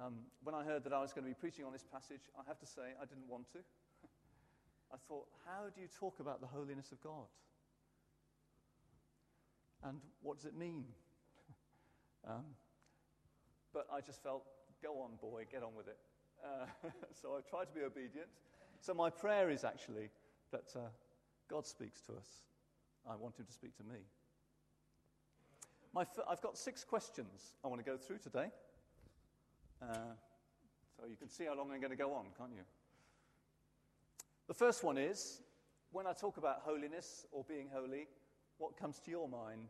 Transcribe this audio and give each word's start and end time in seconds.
Um, 0.00 0.14
when 0.42 0.54
I 0.54 0.64
heard 0.64 0.84
that 0.84 0.94
I 0.94 1.00
was 1.00 1.12
going 1.12 1.24
to 1.24 1.28
be 1.28 1.34
preaching 1.34 1.64
on 1.66 1.72
this 1.72 1.84
passage, 1.84 2.22
I 2.38 2.42
have 2.48 2.58
to 2.60 2.66
say 2.66 2.96
I 3.00 3.04
didn't 3.04 3.28
want 3.28 3.50
to. 3.52 3.58
I 4.92 4.96
thought, 5.08 5.26
how 5.44 5.68
do 5.74 5.80
you 5.80 5.88
talk 5.88 6.20
about 6.20 6.40
the 6.40 6.46
holiness 6.46 6.90
of 6.90 7.00
God? 7.02 7.28
And 9.84 10.00
what 10.22 10.38
does 10.38 10.46
it 10.46 10.56
mean? 10.56 10.84
um, 12.28 12.44
but 13.74 13.86
I 13.92 14.00
just 14.00 14.22
felt, 14.22 14.44
go 14.82 15.00
on, 15.02 15.10
boy, 15.20 15.44
get 15.52 15.62
on 15.62 15.74
with 15.76 15.88
it. 15.88 15.98
Uh, 16.42 16.88
so 17.20 17.36
I 17.36 17.40
tried 17.48 17.66
to 17.66 17.74
be 17.74 17.82
obedient. 17.82 18.28
So 18.80 18.94
my 18.94 19.10
prayer 19.10 19.50
is 19.50 19.64
actually 19.64 20.08
that 20.50 20.72
uh, 20.74 20.88
God 21.48 21.66
speaks 21.66 22.00
to 22.02 22.12
us. 22.12 22.44
I 23.08 23.16
want 23.16 23.38
Him 23.38 23.44
to 23.44 23.52
speak 23.52 23.76
to 23.76 23.84
me. 23.84 24.00
My 25.92 26.02
f- 26.02 26.24
I've 26.28 26.40
got 26.40 26.56
six 26.56 26.84
questions 26.84 27.52
I 27.62 27.68
want 27.68 27.84
to 27.84 27.90
go 27.90 27.98
through 27.98 28.18
today. 28.18 28.46
Uh, 29.82 30.14
so 30.96 31.06
you 31.08 31.16
can 31.16 31.28
see 31.28 31.44
how 31.44 31.56
long 31.56 31.70
I'm 31.72 31.80
going 31.80 31.90
to 31.90 31.96
go 31.96 32.12
on, 32.12 32.26
can't 32.36 32.52
you? 32.54 32.62
The 34.46 34.54
first 34.54 34.84
one 34.84 34.98
is 34.98 35.40
when 35.90 36.06
I 36.06 36.12
talk 36.12 36.36
about 36.36 36.60
holiness 36.62 37.26
or 37.32 37.44
being 37.48 37.68
holy, 37.72 38.08
what 38.58 38.76
comes 38.76 38.98
to 39.00 39.10
your 39.10 39.28
mind? 39.28 39.68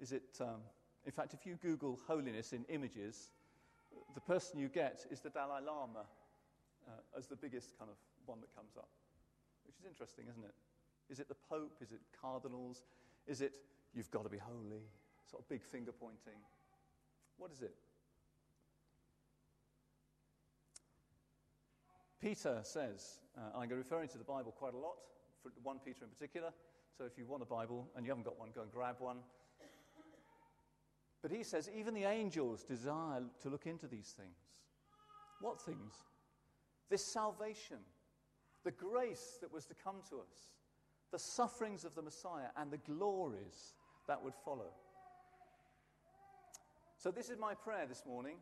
Is 0.00 0.12
it, 0.12 0.38
um, 0.40 0.62
in 1.04 1.12
fact, 1.12 1.34
if 1.34 1.44
you 1.44 1.56
Google 1.56 1.98
holiness 2.06 2.52
in 2.52 2.64
images, 2.68 3.30
the 4.14 4.20
person 4.20 4.58
you 4.58 4.68
get 4.68 5.04
is 5.10 5.20
the 5.20 5.30
Dalai 5.30 5.60
Lama 5.64 6.06
uh, 6.88 7.18
as 7.18 7.26
the 7.26 7.36
biggest 7.36 7.78
kind 7.78 7.90
of 7.90 7.96
one 8.26 8.40
that 8.40 8.54
comes 8.56 8.76
up, 8.76 8.88
which 9.66 9.76
is 9.78 9.84
interesting, 9.84 10.24
isn't 10.30 10.44
it? 10.44 10.54
Is 11.10 11.20
it 11.20 11.28
the 11.28 11.36
Pope? 11.48 11.76
Is 11.82 11.92
it 11.92 12.00
cardinals? 12.18 12.84
Is 13.26 13.42
it 13.42 13.56
you've 13.94 14.10
got 14.10 14.24
to 14.24 14.30
be 14.30 14.38
holy? 14.38 14.82
Sort 15.30 15.42
of 15.42 15.48
big 15.48 15.62
finger 15.62 15.92
pointing. 15.92 16.40
What 17.42 17.50
is 17.50 17.62
it? 17.62 17.74
Peter 22.20 22.60
says, 22.62 23.18
uh, 23.36 23.58
I'm 23.58 23.68
referring 23.68 24.06
to 24.10 24.18
the 24.18 24.22
Bible 24.22 24.54
quite 24.56 24.74
a 24.74 24.78
lot, 24.78 24.94
for 25.42 25.50
1 25.60 25.80
Peter 25.84 26.04
in 26.04 26.10
particular. 26.10 26.50
So 26.96 27.04
if 27.04 27.18
you 27.18 27.26
want 27.26 27.42
a 27.42 27.46
Bible 27.46 27.88
and 27.96 28.06
you 28.06 28.12
haven't 28.12 28.22
got 28.22 28.38
one, 28.38 28.50
go 28.54 28.62
and 28.62 28.70
grab 28.70 28.94
one. 29.00 29.16
But 31.20 31.32
he 31.32 31.42
says, 31.42 31.68
even 31.76 31.94
the 31.94 32.04
angels 32.04 32.62
desire 32.62 33.24
to 33.42 33.48
look 33.48 33.66
into 33.66 33.88
these 33.88 34.14
things. 34.16 34.38
What 35.40 35.60
things? 35.60 35.94
This 36.90 37.04
salvation, 37.04 37.78
the 38.62 38.70
grace 38.70 39.38
that 39.40 39.52
was 39.52 39.66
to 39.66 39.74
come 39.74 39.96
to 40.10 40.18
us, 40.18 40.52
the 41.10 41.18
sufferings 41.18 41.84
of 41.84 41.96
the 41.96 42.02
Messiah, 42.02 42.50
and 42.56 42.70
the 42.70 42.78
glories 42.78 43.74
that 44.06 44.22
would 44.22 44.34
follow. 44.44 44.70
So, 47.02 47.10
this 47.10 47.30
is 47.30 47.36
my 47.36 47.54
prayer 47.54 47.86
this 47.88 48.04
morning. 48.06 48.36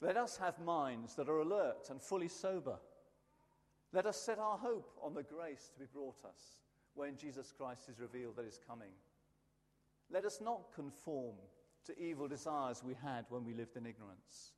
Let 0.00 0.16
us 0.16 0.36
have 0.38 0.58
minds 0.58 1.14
that 1.14 1.28
are 1.28 1.38
alert 1.38 1.86
and 1.88 2.02
fully 2.02 2.26
sober. 2.26 2.74
Let 3.92 4.06
us 4.06 4.20
set 4.20 4.40
our 4.40 4.58
hope 4.58 4.90
on 5.00 5.14
the 5.14 5.22
grace 5.22 5.70
to 5.72 5.78
be 5.78 5.86
brought 5.86 6.24
us 6.24 6.58
when 6.94 7.16
Jesus 7.16 7.52
Christ 7.56 7.88
is 7.88 8.00
revealed 8.00 8.34
that 8.34 8.46
is 8.46 8.58
coming. 8.66 8.90
Let 10.10 10.24
us 10.24 10.40
not 10.42 10.72
conform 10.74 11.36
to 11.86 11.96
evil 11.96 12.26
desires 12.26 12.82
we 12.82 12.94
had 12.94 13.26
when 13.28 13.44
we 13.44 13.54
lived 13.54 13.76
in 13.76 13.86
ignorance. 13.86 14.54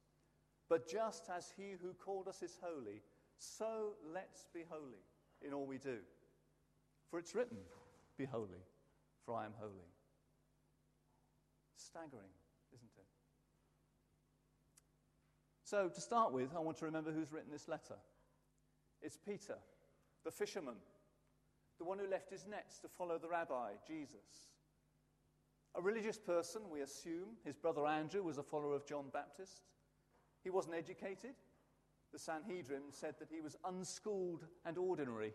But 0.70 0.88
just 0.88 1.28
as 1.28 1.52
he 1.58 1.74
who 1.82 1.92
called 1.92 2.26
us 2.26 2.42
is 2.42 2.56
holy, 2.62 3.02
so 3.36 3.96
let's 4.14 4.46
be 4.54 4.62
holy 4.66 5.04
in 5.46 5.52
all 5.52 5.66
we 5.66 5.76
do. 5.76 5.98
For 7.10 7.18
it's 7.18 7.34
written, 7.34 7.58
Be 8.16 8.24
holy, 8.24 8.64
for 9.26 9.34
I 9.34 9.44
am 9.44 9.52
holy. 9.60 9.92
Staggering, 11.76 12.32
isn't 12.74 12.90
it? 12.96 13.06
So, 15.66 15.88
to 15.88 16.00
start 16.00 16.32
with, 16.32 16.50
I 16.54 16.60
want 16.60 16.76
to 16.76 16.84
remember 16.84 17.10
who's 17.10 17.32
written 17.32 17.50
this 17.50 17.66
letter. 17.66 17.96
It's 19.02 19.16
Peter, 19.16 19.56
the 20.24 20.30
fisherman, 20.30 20.76
the 21.78 21.84
one 21.84 21.98
who 21.98 22.06
left 22.08 22.30
his 22.30 22.46
nets 22.46 22.78
to 22.78 22.88
follow 22.88 23.18
the 23.18 23.28
rabbi, 23.28 23.72
Jesus. 23.84 24.46
A 25.74 25.82
religious 25.82 26.18
person, 26.18 26.62
we 26.70 26.82
assume. 26.82 27.34
His 27.44 27.56
brother 27.56 27.84
Andrew 27.84 28.22
was 28.22 28.38
a 28.38 28.44
follower 28.44 28.76
of 28.76 28.86
John 28.86 29.06
Baptist. 29.12 29.62
He 30.44 30.50
wasn't 30.50 30.76
educated. 30.76 31.34
The 32.12 32.20
Sanhedrin 32.20 32.92
said 32.92 33.16
that 33.18 33.28
he 33.28 33.40
was 33.40 33.56
unschooled 33.64 34.44
and 34.64 34.78
ordinary, 34.78 35.34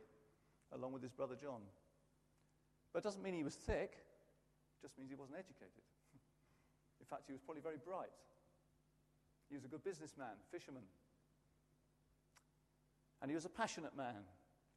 along 0.72 0.94
with 0.94 1.02
his 1.02 1.12
brother 1.12 1.36
John. 1.36 1.60
But 2.94 3.00
it 3.00 3.04
doesn't 3.04 3.22
mean 3.22 3.34
he 3.34 3.44
was 3.44 3.56
thick, 3.56 3.98
it 3.98 4.82
just 4.82 4.98
means 4.98 5.10
he 5.10 5.18
wasn't 5.18 5.40
educated. 5.40 5.84
In 7.02 7.06
fact, 7.06 7.24
he 7.28 7.34
was 7.34 7.42
probably 7.42 7.62
very 7.62 7.80
bright. 7.84 8.12
He 9.52 9.58
was 9.58 9.66
a 9.66 9.68
good 9.68 9.84
businessman, 9.84 10.30
fisherman. 10.50 10.84
And 13.22 13.30
he 13.30 13.36
was 13.36 13.44
a 13.44 13.50
passionate 13.50 13.96
man, 13.98 14.24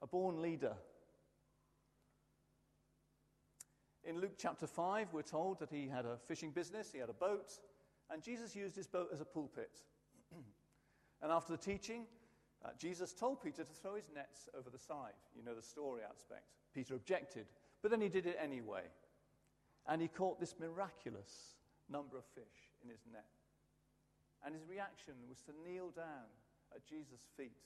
a 0.03 0.07
born 0.09 0.43
leader. 0.43 0.75
In 4.03 4.21
Luke 4.21 4.35
chapter 4.37 4.67
5, 4.67 5.13
we're 5.13 5.23
told 5.23 5.61
that 5.61 5.71
he 5.71 5.87
had 5.87 6.05
a 6.05 6.19
fishing 6.27 6.51
business, 6.51 6.91
he 6.93 6.99
had 6.99 7.09
a 7.09 7.15
boat, 7.15 7.53
and 8.11 8.21
Jesus 8.21 8.57
used 8.57 8.75
his 8.75 8.89
boat 8.89 9.11
as 9.13 9.21
a 9.21 9.25
pulpit. 9.25 9.79
and 11.23 11.31
after 11.31 11.53
the 11.53 11.63
teaching, 11.63 12.05
uh, 12.65 12.71
Jesus 12.77 13.13
told 13.13 13.41
Peter 13.41 13.63
to 13.63 13.73
throw 13.73 13.95
his 13.95 14.11
nets 14.13 14.49
over 14.59 14.71
the 14.71 14.79
side. 14.79 15.15
You 15.37 15.45
know 15.45 15.55
the 15.55 15.63
story 15.63 16.03
aspect. 16.03 16.49
Peter 16.75 16.97
objected, 16.97 17.47
but 17.81 17.93
then 17.93 18.01
he 18.01 18.09
did 18.09 18.27
it 18.27 18.37
anyway. 18.43 18.83
And 19.87 20.03
he 20.03 20.09
caught 20.09 20.41
this 20.41 20.57
miraculous 20.59 21.55
number 21.89 22.19
of 22.19 22.25
fish 22.35 22.73
in 22.83 22.91
his 22.91 23.01
net. 23.13 23.25
And 24.45 24.55
his 24.55 24.69
reaction 24.69 25.15
was 25.29 25.41
to 25.43 25.53
kneel 25.65 25.91
down 25.91 26.29
at 26.75 26.87
Jesus' 26.87 27.27
feet 27.37 27.57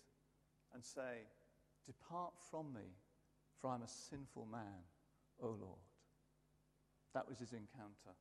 and 0.74 0.84
say, 0.84 1.26
Depart 1.86 2.34
from 2.50 2.72
me, 2.72 2.94
for 3.60 3.70
I'm 3.70 3.82
a 3.82 3.88
sinful 3.88 4.46
man, 4.50 4.84
O 5.42 5.48
Lord. 5.48 5.84
That 7.14 7.28
was 7.28 7.38
his 7.38 7.52
encounter. 7.52 8.14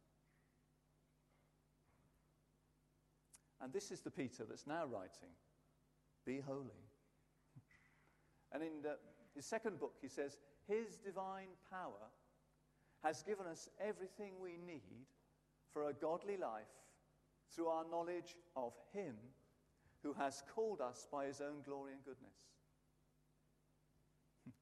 And 3.61 3.73
this 3.73 3.91
is 3.91 4.01
the 4.01 4.11
Peter 4.11 4.43
that's 4.47 4.67
now 4.67 4.85
writing 4.85 5.33
Be 6.25 6.39
holy. 6.39 6.63
And 8.53 8.63
in 8.63 8.81
the, 8.81 8.97
his 9.35 9.45
second 9.45 9.79
book, 9.79 9.95
he 10.01 10.07
says, 10.07 10.37
His 10.67 10.97
divine 10.97 11.49
power 11.69 12.09
has 13.03 13.21
given 13.23 13.45
us 13.45 13.69
everything 13.79 14.33
we 14.41 14.57
need 14.65 15.05
for 15.73 15.89
a 15.89 15.93
godly 15.93 16.37
life 16.37 16.65
through 17.53 17.67
our 17.67 17.83
knowledge 17.89 18.35
of 18.55 18.73
Him 18.93 19.15
who 20.03 20.13
has 20.13 20.43
called 20.53 20.81
us 20.81 21.07
by 21.11 21.25
His 21.25 21.41
own 21.41 21.61
glory 21.65 21.93
and 21.93 22.03
goodness. 22.03 22.35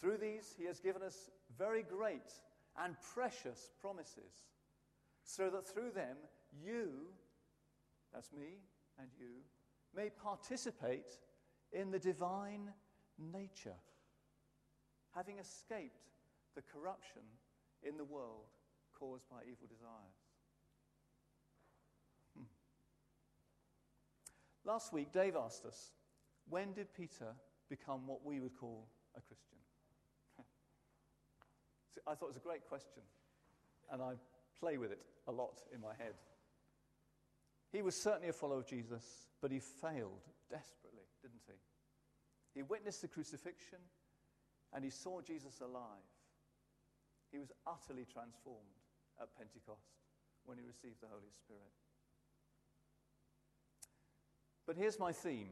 through 0.00 0.18
these, 0.18 0.54
He 0.58 0.64
has 0.64 0.80
given 0.80 1.02
us 1.02 1.30
very 1.58 1.82
great 1.82 2.32
and 2.82 2.96
precious 3.14 3.70
promises, 3.80 4.46
so 5.24 5.50
that 5.50 5.66
through 5.66 5.90
them 5.90 6.16
you 6.64 7.08
that's 8.12 8.32
me 8.32 8.60
and 8.98 9.08
you, 9.18 9.42
may 9.94 10.10
participate 10.10 11.18
in 11.72 11.90
the 11.90 11.98
divine 11.98 12.70
nature, 13.18 13.76
having 15.14 15.38
escaped 15.38 16.10
the 16.54 16.62
corruption 16.62 17.22
in 17.82 17.96
the 17.96 18.04
world 18.04 18.46
caused 18.98 19.28
by 19.30 19.38
evil 19.42 19.66
desires. 19.68 20.21
Last 24.64 24.92
week, 24.92 25.12
Dave 25.12 25.36
asked 25.36 25.64
us, 25.64 25.92
when 26.48 26.72
did 26.72 26.92
Peter 26.94 27.34
become 27.68 28.06
what 28.06 28.24
we 28.24 28.40
would 28.40 28.56
call 28.56 28.88
a 29.16 29.20
Christian? 29.20 29.58
I 32.06 32.14
thought 32.14 32.26
it 32.26 32.34
was 32.34 32.36
a 32.36 32.40
great 32.40 32.68
question, 32.68 33.02
and 33.90 34.02
I 34.02 34.12
play 34.60 34.78
with 34.78 34.92
it 34.92 35.00
a 35.26 35.32
lot 35.32 35.62
in 35.74 35.80
my 35.80 35.94
head. 35.98 36.14
He 37.72 37.82
was 37.82 37.96
certainly 37.96 38.28
a 38.28 38.32
follower 38.32 38.58
of 38.58 38.66
Jesus, 38.66 39.04
but 39.40 39.50
he 39.50 39.58
failed 39.58 40.28
desperately, 40.50 41.08
didn't 41.22 41.42
he? 41.46 41.58
He 42.54 42.62
witnessed 42.62 43.00
the 43.00 43.08
crucifixion 43.08 43.78
and 44.72 44.84
he 44.84 44.90
saw 44.90 45.20
Jesus 45.20 45.60
alive. 45.60 46.08
He 47.30 47.38
was 47.38 47.52
utterly 47.66 48.04
transformed 48.04 48.76
at 49.20 49.34
Pentecost 49.36 50.04
when 50.44 50.58
he 50.58 50.64
received 50.64 51.00
the 51.00 51.08
Holy 51.08 51.32
Spirit. 51.32 51.72
But 54.72 54.80
here's 54.80 54.98
my 54.98 55.12
theme. 55.12 55.50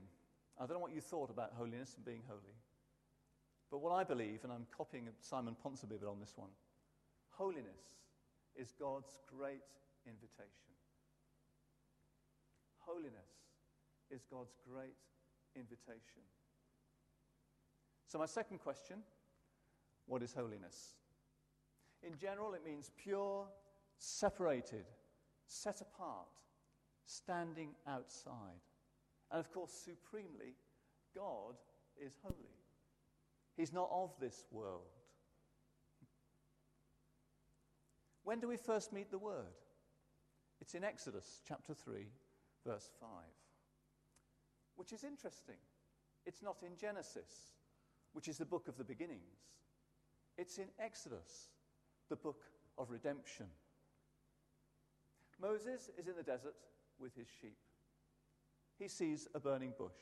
I 0.58 0.64
don't 0.64 0.76
know 0.76 0.78
what 0.78 0.94
you 0.94 1.02
thought 1.02 1.28
about 1.28 1.52
holiness 1.52 1.92
and 1.94 2.02
being 2.06 2.22
holy. 2.26 2.56
But 3.70 3.82
what 3.82 3.92
I 3.92 4.02
believe, 4.02 4.44
and 4.44 4.50
I'm 4.50 4.66
copying 4.74 5.08
Simon 5.20 5.54
Ponsonby 5.62 5.96
a 5.96 5.98
bit 5.98 6.08
on 6.08 6.18
this 6.18 6.32
one 6.36 6.48
holiness 7.28 8.00
is 8.56 8.72
God's 8.80 9.18
great 9.26 9.60
invitation. 10.06 10.72
Holiness 12.78 13.28
is 14.10 14.24
God's 14.24 14.54
great 14.66 14.96
invitation. 15.54 16.22
So, 18.06 18.18
my 18.18 18.24
second 18.24 18.60
question 18.60 19.00
what 20.06 20.22
is 20.22 20.32
holiness? 20.32 20.94
In 22.02 22.16
general, 22.16 22.54
it 22.54 22.64
means 22.64 22.90
pure, 22.96 23.44
separated, 23.98 24.86
set 25.46 25.82
apart, 25.82 26.28
standing 27.04 27.74
outside. 27.86 28.62
And 29.30 29.40
of 29.40 29.52
course, 29.52 29.72
supremely, 29.72 30.54
God 31.14 31.54
is 31.96 32.12
holy. 32.22 32.34
He's 33.56 33.72
not 33.72 33.88
of 33.92 34.10
this 34.20 34.44
world. 34.50 34.88
When 38.24 38.40
do 38.40 38.48
we 38.48 38.56
first 38.56 38.92
meet 38.92 39.10
the 39.10 39.18
Word? 39.18 39.56
It's 40.60 40.74
in 40.74 40.84
Exodus 40.84 41.40
chapter 41.46 41.74
3, 41.74 42.06
verse 42.66 42.90
5. 43.00 43.08
Which 44.76 44.92
is 44.92 45.04
interesting. 45.04 45.56
It's 46.26 46.42
not 46.42 46.56
in 46.64 46.76
Genesis, 46.76 47.52
which 48.12 48.28
is 48.28 48.38
the 48.38 48.44
book 48.44 48.68
of 48.68 48.76
the 48.76 48.84
beginnings. 48.84 49.38
It's 50.36 50.58
in 50.58 50.68
Exodus, 50.78 51.48
the 52.08 52.16
book 52.16 52.44
of 52.78 52.90
redemption. 52.90 53.46
Moses 55.40 55.90
is 55.98 56.06
in 56.08 56.16
the 56.16 56.22
desert 56.22 56.54
with 56.98 57.14
his 57.14 57.26
sheep. 57.40 57.56
He 58.80 58.88
sees 58.88 59.28
a 59.34 59.38
burning 59.38 59.74
bush, 59.76 60.00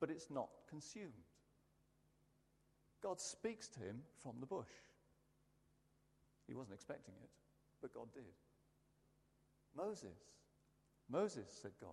but 0.00 0.08
it's 0.08 0.30
not 0.30 0.48
consumed. 0.68 1.12
God 3.02 3.20
speaks 3.20 3.68
to 3.68 3.80
him 3.80 4.00
from 4.22 4.36
the 4.40 4.46
bush. 4.46 4.72
He 6.48 6.54
wasn't 6.54 6.76
expecting 6.76 7.14
it, 7.22 7.28
but 7.82 7.92
God 7.92 8.08
did. 8.14 8.22
Moses, 9.76 10.16
Moses, 11.10 11.46
said 11.60 11.72
God, 11.82 11.90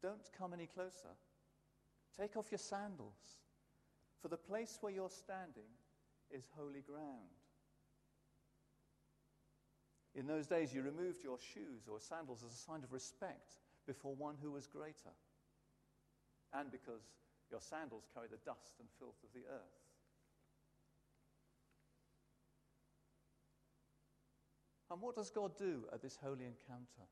don't 0.00 0.30
come 0.38 0.52
any 0.52 0.66
closer. 0.66 1.10
Take 2.16 2.36
off 2.36 2.52
your 2.52 2.58
sandals, 2.58 3.40
for 4.22 4.28
the 4.28 4.36
place 4.36 4.78
where 4.80 4.92
you're 4.92 5.10
standing 5.10 5.70
is 6.30 6.44
holy 6.56 6.82
ground. 6.82 7.34
In 10.14 10.28
those 10.28 10.46
days, 10.46 10.72
you 10.72 10.82
removed 10.82 11.24
your 11.24 11.38
shoes 11.40 11.88
or 11.90 11.98
sandals 11.98 12.44
as 12.46 12.52
a 12.52 12.56
sign 12.56 12.84
of 12.84 12.92
respect 12.92 13.58
before 13.88 14.14
one 14.14 14.36
who 14.40 14.52
was 14.52 14.66
greater, 14.66 15.16
and 16.52 16.70
because 16.70 17.00
your 17.50 17.60
sandals 17.60 18.04
carry 18.14 18.28
the 18.30 18.44
dust 18.44 18.74
and 18.78 18.88
filth 18.98 19.16
of 19.24 19.32
the 19.32 19.48
earth. 19.50 19.80
And 24.90 25.00
what 25.00 25.16
does 25.16 25.30
God 25.30 25.56
do 25.56 25.84
at 25.92 26.02
this 26.02 26.18
holy 26.22 26.44
encounter? 26.44 27.08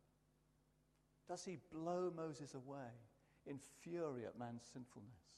Does 1.29 1.45
he 1.45 1.59
blow 1.73 2.13
Moses 2.15 2.55
away 2.55 2.93
in 3.47 3.59
fury 3.83 4.25
at 4.27 4.39
man's 4.39 4.65
sinfulness? 4.73 5.35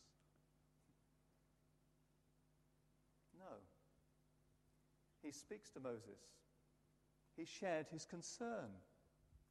No. 3.39 3.57
He 5.23 5.33
speaks 5.33 5.71
to 5.71 5.81
Moses. 5.81 6.21
He 7.37 7.45
shared 7.45 7.87
his 7.91 8.05
concern. 8.05 8.71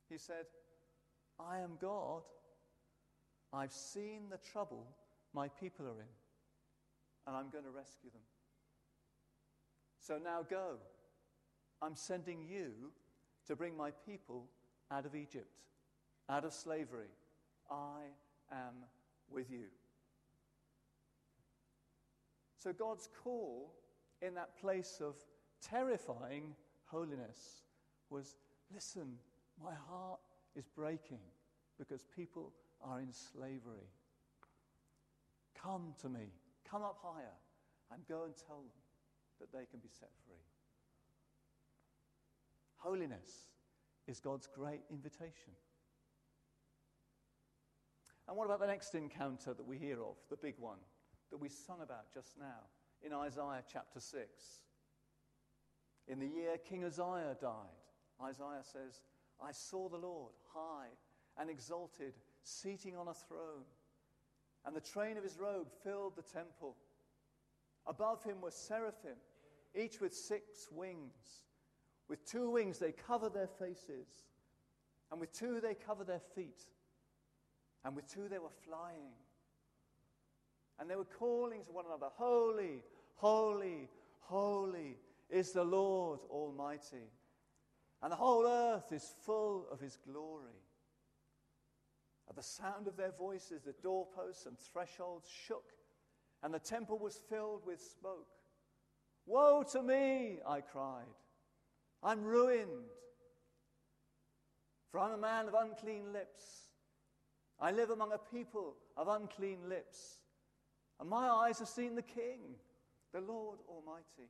He 0.10 0.18
said, 0.18 0.46
I 1.40 1.60
am 1.60 1.78
God. 1.80 2.24
I've 3.54 3.72
seen 3.72 4.24
the 4.30 4.38
trouble 4.38 4.86
my 5.34 5.48
people 5.48 5.86
are 5.86 6.02
in, 6.02 6.16
and 7.28 7.36
I'm 7.36 7.50
going 7.50 7.64
to 7.64 7.70
rescue 7.70 8.10
them. 8.10 8.22
So 10.00 10.18
now 10.24 10.46
go. 10.50 10.78
I'm 11.82 11.96
sending 11.96 12.44
you 12.44 12.72
to 13.48 13.56
bring 13.56 13.78
my 13.78 13.92
people 14.06 14.48
out 14.92 15.06
of 15.06 15.16
Egypt, 15.16 15.62
out 16.30 16.44
of 16.44 16.54
slavery. 16.54 17.12
I 17.70 18.02
am 18.52 18.86
with 19.30 19.52
you. 19.52 19.66
So 22.58 22.74
God's 22.74 23.08
call 23.24 23.74
in 24.22 24.34
that 24.36 24.60
place 24.60 25.02
of 25.02 25.16
terrifying 25.62 26.56
holiness 26.86 27.64
was 28.10 28.38
listen, 28.74 29.18
my 29.64 29.74
heart 29.90 30.20
is 30.58 30.68
breaking 30.68 31.20
because 31.78 32.04
people 32.16 32.52
are 32.82 33.00
in 33.00 33.14
slavery. 33.14 33.88
Come 35.62 35.94
to 36.02 36.10
me, 36.10 36.32
come 36.70 36.82
up 36.82 36.98
higher, 37.02 37.36
and 37.94 38.02
go 38.08 38.24
and 38.26 38.34
tell 38.36 38.58
them 38.58 38.72
that 39.40 39.52
they 39.52 39.66
can 39.66 39.80
be 39.80 39.90
set 39.90 40.10
free. 40.26 40.36
Holiness 42.78 43.50
is 44.08 44.20
God's 44.20 44.48
great 44.48 44.82
invitation. 44.90 45.54
And 48.28 48.36
what 48.36 48.46
about 48.46 48.60
the 48.60 48.68
next 48.68 48.94
encounter 48.96 49.54
that 49.54 49.66
we 49.66 49.78
hear 49.78 50.02
of, 50.02 50.16
the 50.30 50.36
big 50.36 50.56
one 50.60 50.80
that 51.32 51.38
we 51.38 51.50
sung 51.50 51.82
about 51.82 52.14
just 52.14 52.38
now 52.38 52.66
in 53.02 53.14
Isaiah 53.14 53.64
chapter 53.72 54.00
6? 54.00 54.26
In 56.08 56.20
the 56.20 56.28
year 56.28 56.58
King 56.58 56.84
Uzziah 56.84 57.38
died, 57.40 57.84
Isaiah 58.22 58.64
says, 58.64 59.02
I 59.44 59.52
saw 59.52 59.90
the 59.90 59.98
Lord 59.98 60.34
high 60.54 60.90
and 61.40 61.50
exalted, 61.50 62.14
seating 62.44 62.96
on 62.96 63.08
a 63.08 63.14
throne, 63.14 63.66
and 64.66 64.76
the 64.76 64.82
train 64.82 65.18
of 65.18 65.24
his 65.24 65.38
robe 65.38 65.68
filled 65.84 66.16
the 66.16 66.24
temple. 66.24 66.76
Above 67.86 68.24
him 68.24 68.42
were 68.42 68.52
seraphim, 68.52 69.18
each 69.76 70.02
with 70.02 70.14
six 70.14 70.68
wings. 70.72 71.44
With 72.10 72.26
two 72.26 72.50
wings 72.50 72.80
they 72.80 72.92
cover 72.92 73.30
their 73.30 73.48
faces, 73.48 74.08
and 75.12 75.20
with 75.20 75.32
two 75.32 75.60
they 75.62 75.74
cover 75.74 76.04
their 76.04 76.22
feet, 76.36 76.64
and 77.84 77.96
with 77.96 78.12
two 78.12 78.28
they 78.30 78.40
were 78.40 78.50
flying. 78.66 79.14
And 80.80 80.90
they 80.90 80.96
were 80.96 81.06
calling 81.06 81.64
to 81.64 81.72
one 81.72 81.86
another, 81.86 82.08
Holy, 82.16 82.84
holy, 83.16 83.90
holy 84.20 84.98
is 85.30 85.52
the 85.52 85.64
Lord 85.64 86.20
Almighty. 86.30 87.10
And 88.02 88.12
the 88.12 88.18
whole 88.18 88.46
earth 88.46 88.92
is 88.92 89.14
full 89.26 89.66
of 89.72 89.80
his 89.80 89.98
glory. 90.10 90.62
At 92.30 92.36
the 92.36 92.44
sound 92.44 92.88
of 92.88 92.98
their 92.98 93.14
voices, 93.18 93.64
the 93.64 93.74
doorposts 93.82 94.46
and 94.46 94.58
thresholds 94.60 95.28
shook, 95.48 95.72
and 96.44 96.54
the 96.54 96.60
temple 96.60 97.00
was 97.00 97.20
filled 97.30 97.66
with 97.66 97.82
smoke. 98.00 98.28
Woe 99.26 99.64
to 99.72 99.82
me, 99.82 100.40
I 100.48 100.62
cried. 100.62 101.06
I'm 102.04 102.24
ruined. 102.24 102.92
For 104.92 105.00
I'm 105.00 105.14
a 105.14 105.18
man 105.18 105.48
of 105.48 105.56
unclean 105.56 106.14
lips. 106.14 106.44
I 107.60 107.72
live 107.72 107.90
among 107.90 108.14
a 108.14 108.18
people 108.18 108.76
of 108.96 109.08
unclean 109.08 109.68
lips. 109.68 110.20
And 111.00 111.10
my 111.10 111.28
eyes 111.28 111.60
have 111.60 111.68
seen 111.68 111.96
the 111.96 112.02
King, 112.02 112.56
the 113.14 113.22
Lord 113.22 113.60
Almighty. 113.68 114.30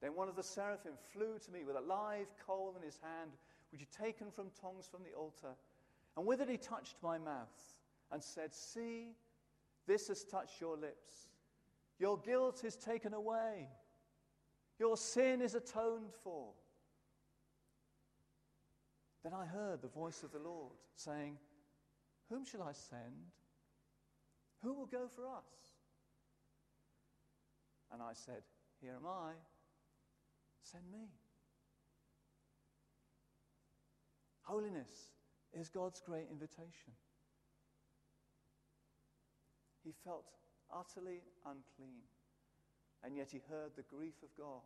Then 0.00 0.14
one 0.14 0.28
of 0.28 0.36
the 0.36 0.42
seraphim 0.42 0.92
flew 1.12 1.38
to 1.44 1.50
me 1.50 1.64
with 1.64 1.76
a 1.76 1.80
live 1.80 2.28
coal 2.46 2.74
in 2.76 2.82
his 2.82 2.98
hand, 3.02 3.32
which 3.70 3.80
he'd 3.80 3.90
taken 3.92 4.30
from 4.30 4.46
tongs 4.60 4.88
from 4.90 5.02
the 5.02 5.16
altar. 5.16 5.54
And 6.16 6.26
with 6.26 6.40
it 6.40 6.48
he 6.48 6.56
touched 6.56 6.96
my 7.02 7.18
mouth 7.18 7.74
and 8.10 8.22
said, 8.22 8.54
See, 8.54 9.08
this 9.86 10.08
has 10.08 10.24
touched 10.24 10.60
your 10.60 10.76
lips. 10.76 11.28
Your 11.98 12.18
guilt 12.18 12.64
is 12.64 12.76
taken 12.76 13.12
away. 13.12 13.68
Your 14.78 14.96
sin 14.96 15.42
is 15.42 15.54
atoned 15.54 16.14
for. 16.24 16.48
Then 19.22 19.34
I 19.34 19.44
heard 19.44 19.82
the 19.82 19.88
voice 19.88 20.22
of 20.22 20.32
the 20.32 20.38
Lord 20.38 20.72
saying, 20.94 21.36
Whom 22.30 22.46
shall 22.46 22.62
I 22.62 22.72
send? 22.72 23.32
Who 24.62 24.72
will 24.72 24.86
go 24.86 25.08
for 25.14 25.26
us? 25.26 25.44
And 27.92 28.00
I 28.00 28.12
said, 28.14 28.42
Here 28.80 28.94
am 28.96 29.06
I. 29.06 29.32
Send 30.62 30.84
me. 30.90 31.08
Holiness 34.42 35.10
is 35.52 35.68
God's 35.68 36.00
great 36.00 36.26
invitation. 36.30 36.92
He 39.84 39.92
felt 40.04 40.26
utterly 40.72 41.22
unclean. 41.44 42.02
And 43.02 43.16
yet 43.16 43.28
he 43.30 43.40
heard 43.48 43.72
the 43.76 43.94
grief 43.94 44.14
of 44.22 44.28
God 44.36 44.62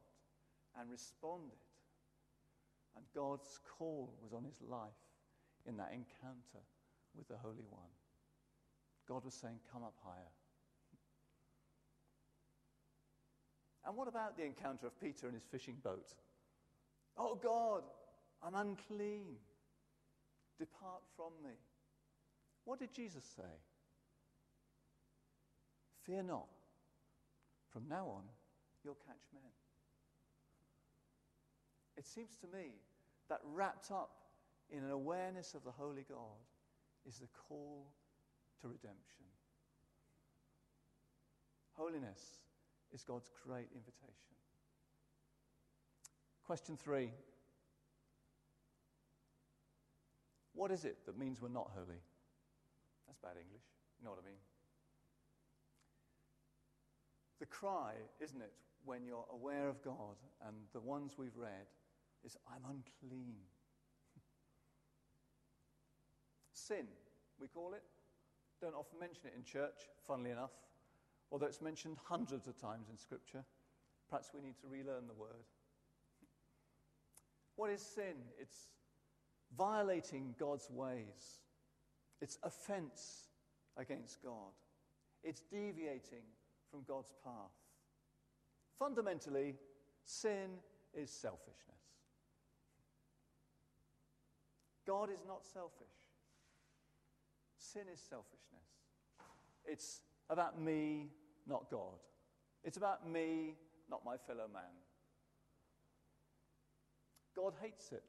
and 0.78 0.90
responded. 0.90 1.62
And 2.96 3.04
God's 3.14 3.58
call 3.78 4.12
was 4.22 4.32
on 4.32 4.44
his 4.44 4.60
life 4.68 5.04
in 5.66 5.76
that 5.76 5.92
encounter 5.92 6.64
with 7.16 7.28
the 7.28 7.38
Holy 7.38 7.66
One. 7.70 7.90
God 9.08 9.24
was 9.24 9.34
saying, 9.34 9.60
Come 9.72 9.82
up 9.82 9.94
higher. 10.02 10.32
And 13.86 13.96
what 13.96 14.08
about 14.08 14.36
the 14.36 14.44
encounter 14.44 14.86
of 14.86 14.98
Peter 15.00 15.26
and 15.26 15.34
his 15.34 15.44
fishing 15.50 15.76
boat? 15.82 16.14
Oh 17.16 17.38
God, 17.42 17.82
I'm 18.42 18.54
unclean. 18.54 19.36
Depart 20.58 21.02
from 21.16 21.32
me. 21.42 21.54
What 22.64 22.78
did 22.78 22.92
Jesus 22.92 23.24
say? 23.36 23.42
Fear 26.06 26.22
not. 26.24 26.46
From 27.72 27.82
now 27.88 28.06
on, 28.06 28.22
you'll 28.84 28.98
catch 29.06 29.22
men. 29.32 29.42
It 31.96 32.06
seems 32.06 32.36
to 32.36 32.46
me 32.46 32.70
that 33.28 33.40
wrapped 33.52 33.90
up 33.90 34.10
in 34.70 34.82
an 34.84 34.90
awareness 34.90 35.54
of 35.54 35.64
the 35.64 35.70
Holy 35.70 36.04
God 36.08 36.40
is 37.06 37.18
the 37.18 37.28
call 37.48 37.86
to 38.60 38.68
redemption. 38.68 39.24
Holiness 41.72 42.38
is 42.94 43.02
God's 43.02 43.26
great 43.44 43.68
invitation. 43.74 44.14
Question 46.46 46.76
three 46.76 47.10
What 50.54 50.70
is 50.70 50.84
it 50.84 51.04
that 51.06 51.18
means 51.18 51.42
we're 51.42 51.48
not 51.48 51.70
holy? 51.74 52.00
That's 53.06 53.18
bad 53.18 53.32
English. 53.32 53.64
You 53.98 54.04
know 54.04 54.10
what 54.10 54.20
I 54.22 54.26
mean? 54.26 54.38
The 57.40 57.46
cry, 57.46 57.94
isn't 58.20 58.40
it, 58.40 58.52
when 58.84 59.04
you're 59.04 59.26
aware 59.32 59.68
of 59.68 59.82
God, 59.82 60.16
and 60.46 60.54
the 60.72 60.80
ones 60.80 61.14
we've 61.18 61.36
read, 61.36 61.66
is 62.24 62.36
I'm 62.46 62.62
unclean. 62.64 63.34
Sin, 66.52 66.86
we 67.40 67.48
call 67.48 67.74
it. 67.74 67.82
Don't 68.60 68.74
often 68.74 69.00
mention 69.00 69.26
it 69.26 69.34
in 69.36 69.42
church, 69.42 69.88
funnily 70.06 70.30
enough, 70.30 70.52
although 71.34 71.46
it's 71.46 71.60
mentioned 71.60 71.96
hundreds 72.04 72.46
of 72.46 72.56
times 72.56 72.86
in 72.88 72.96
Scripture. 72.96 73.42
Perhaps 74.08 74.30
we 74.32 74.40
need 74.40 74.56
to 74.60 74.68
relearn 74.68 75.08
the 75.08 75.14
word. 75.14 75.48
What 77.56 77.70
is 77.70 77.82
sin? 77.82 78.14
It's 78.40 78.68
violating 79.58 80.36
God's 80.38 80.70
ways, 80.70 81.40
it's 82.20 82.38
offense 82.44 83.30
against 83.76 84.22
God, 84.22 84.52
it's 85.24 85.40
deviating 85.50 86.22
from 86.70 86.84
God's 86.86 87.12
path. 87.24 87.50
Fundamentally, 88.78 89.56
sin 90.04 90.58
is 90.92 91.10
selfishness. 91.10 91.82
God 94.86 95.10
is 95.10 95.24
not 95.26 95.44
selfish. 95.44 95.86
Sin 97.56 97.86
is 97.92 97.98
selfishness. 97.98 98.68
It's 99.64 100.02
about 100.30 100.60
me, 100.60 101.08
not 101.46 101.70
God. 101.70 102.00
It's 102.62 102.76
about 102.76 103.08
me, 103.08 103.56
not 103.90 104.04
my 104.04 104.16
fellow 104.16 104.48
man. 104.52 104.62
God 107.36 107.54
hates 107.60 107.92
it. 107.92 108.02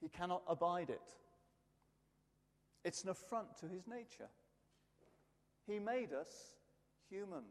He 0.00 0.08
cannot 0.08 0.42
abide 0.48 0.90
it. 0.90 1.00
It's 2.84 3.04
an 3.04 3.10
affront 3.10 3.56
to 3.58 3.68
his 3.68 3.86
nature. 3.86 4.28
He 5.66 5.78
made 5.78 6.12
us 6.12 6.28
human. 7.08 7.44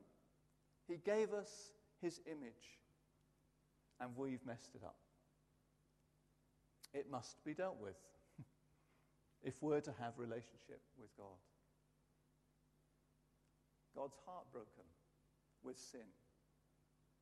He 0.87 0.97
gave 0.97 1.31
us 1.31 1.71
his 2.01 2.19
image, 2.25 2.79
and 4.01 4.11
we've 4.17 4.45
messed 4.45 4.75
it 4.75 4.83
up. 4.83 4.97
It 6.93 7.09
must 7.09 7.41
be 7.45 7.53
dealt 7.53 7.79
with 7.79 7.95
if 9.43 9.61
we're 9.61 9.79
to 9.79 9.93
have 9.99 10.13
relationship 10.17 10.81
with 10.99 11.15
God. 11.15 11.37
God's 13.95 14.15
heartbroken 14.25 14.85
with 15.63 15.77
sin. 15.77 16.07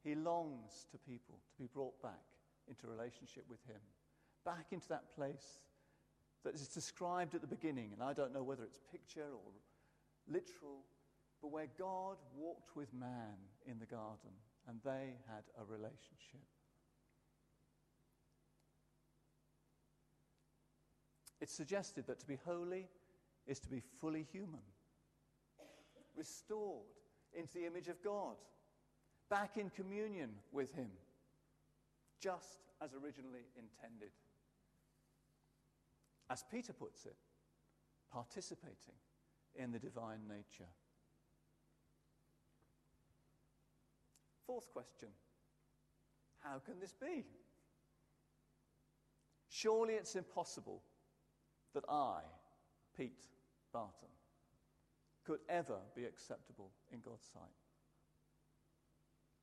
He 0.04 0.16
longs 0.16 0.86
to 0.92 0.98
people 0.98 1.40
to 1.52 1.62
be 1.62 1.68
brought 1.68 2.02
back 2.02 2.26
into 2.68 2.88
relationship 2.88 3.46
with 3.50 3.60
him, 3.68 3.82
back 4.46 4.68
into 4.72 4.88
that 4.90 5.14
place 5.16 5.60
that 6.44 6.56
is 6.56 6.68
described 6.68 7.36
at 7.36 7.42
the 7.42 7.48
beginning, 7.48 7.92
and 7.94 8.02
I 8.02 8.14
don't 8.14 8.34
know 8.34 8.44
whether 8.44 8.64
it's 8.64 8.80
picture 8.92 9.28
or 9.34 9.52
literal, 10.28 10.86
but 11.42 11.52
where 11.52 11.68
God 11.78 12.18
walked 12.36 12.76
with 12.76 12.94
man 12.94 13.36
in 13.66 13.80
the 13.80 13.86
garden 13.86 14.32
and 14.68 14.80
they 14.84 15.16
had 15.28 15.44
a 15.60 15.66
relationship. 15.66 16.42
It's 21.42 21.54
suggested 21.54 22.06
that 22.08 22.20
to 22.20 22.28
be 22.28 22.38
holy 22.46 22.88
is 23.48 23.60
to 23.62 23.70
be 23.70 23.82
fully 24.00 24.28
human, 24.32 24.62
restored 26.20 26.86
into 27.34 27.54
the 27.54 27.66
image 27.66 27.88
of 27.88 28.04
God, 28.04 28.36
back 29.30 29.58
in 29.58 29.70
communion 29.70 30.30
with 30.52 30.74
Him, 30.74 30.90
just 32.22 32.60
as 32.84 32.94
originally 32.94 33.46
intended. 33.56 34.12
As 36.30 36.44
Peter 36.52 36.74
puts 36.74 37.06
it, 37.06 37.16
participating 38.12 39.00
in 39.56 39.72
the 39.72 39.80
divine 39.80 40.28
nature. 40.28 40.70
Fourth 44.46 44.72
question 44.74 45.10
How 46.40 46.60
can 46.60 46.80
this 46.80 46.94
be? 46.94 47.24
Surely 49.48 49.94
it's 49.94 50.16
impossible 50.16 50.82
that 51.74 51.84
I, 51.90 52.22
Pete 52.96 53.26
Barton, 53.74 54.10
could 55.30 55.42
ever 55.48 55.78
be 55.96 56.06
acceptable 56.06 56.72
in 56.92 57.02
God's 57.02 57.28
sight. 57.32 57.54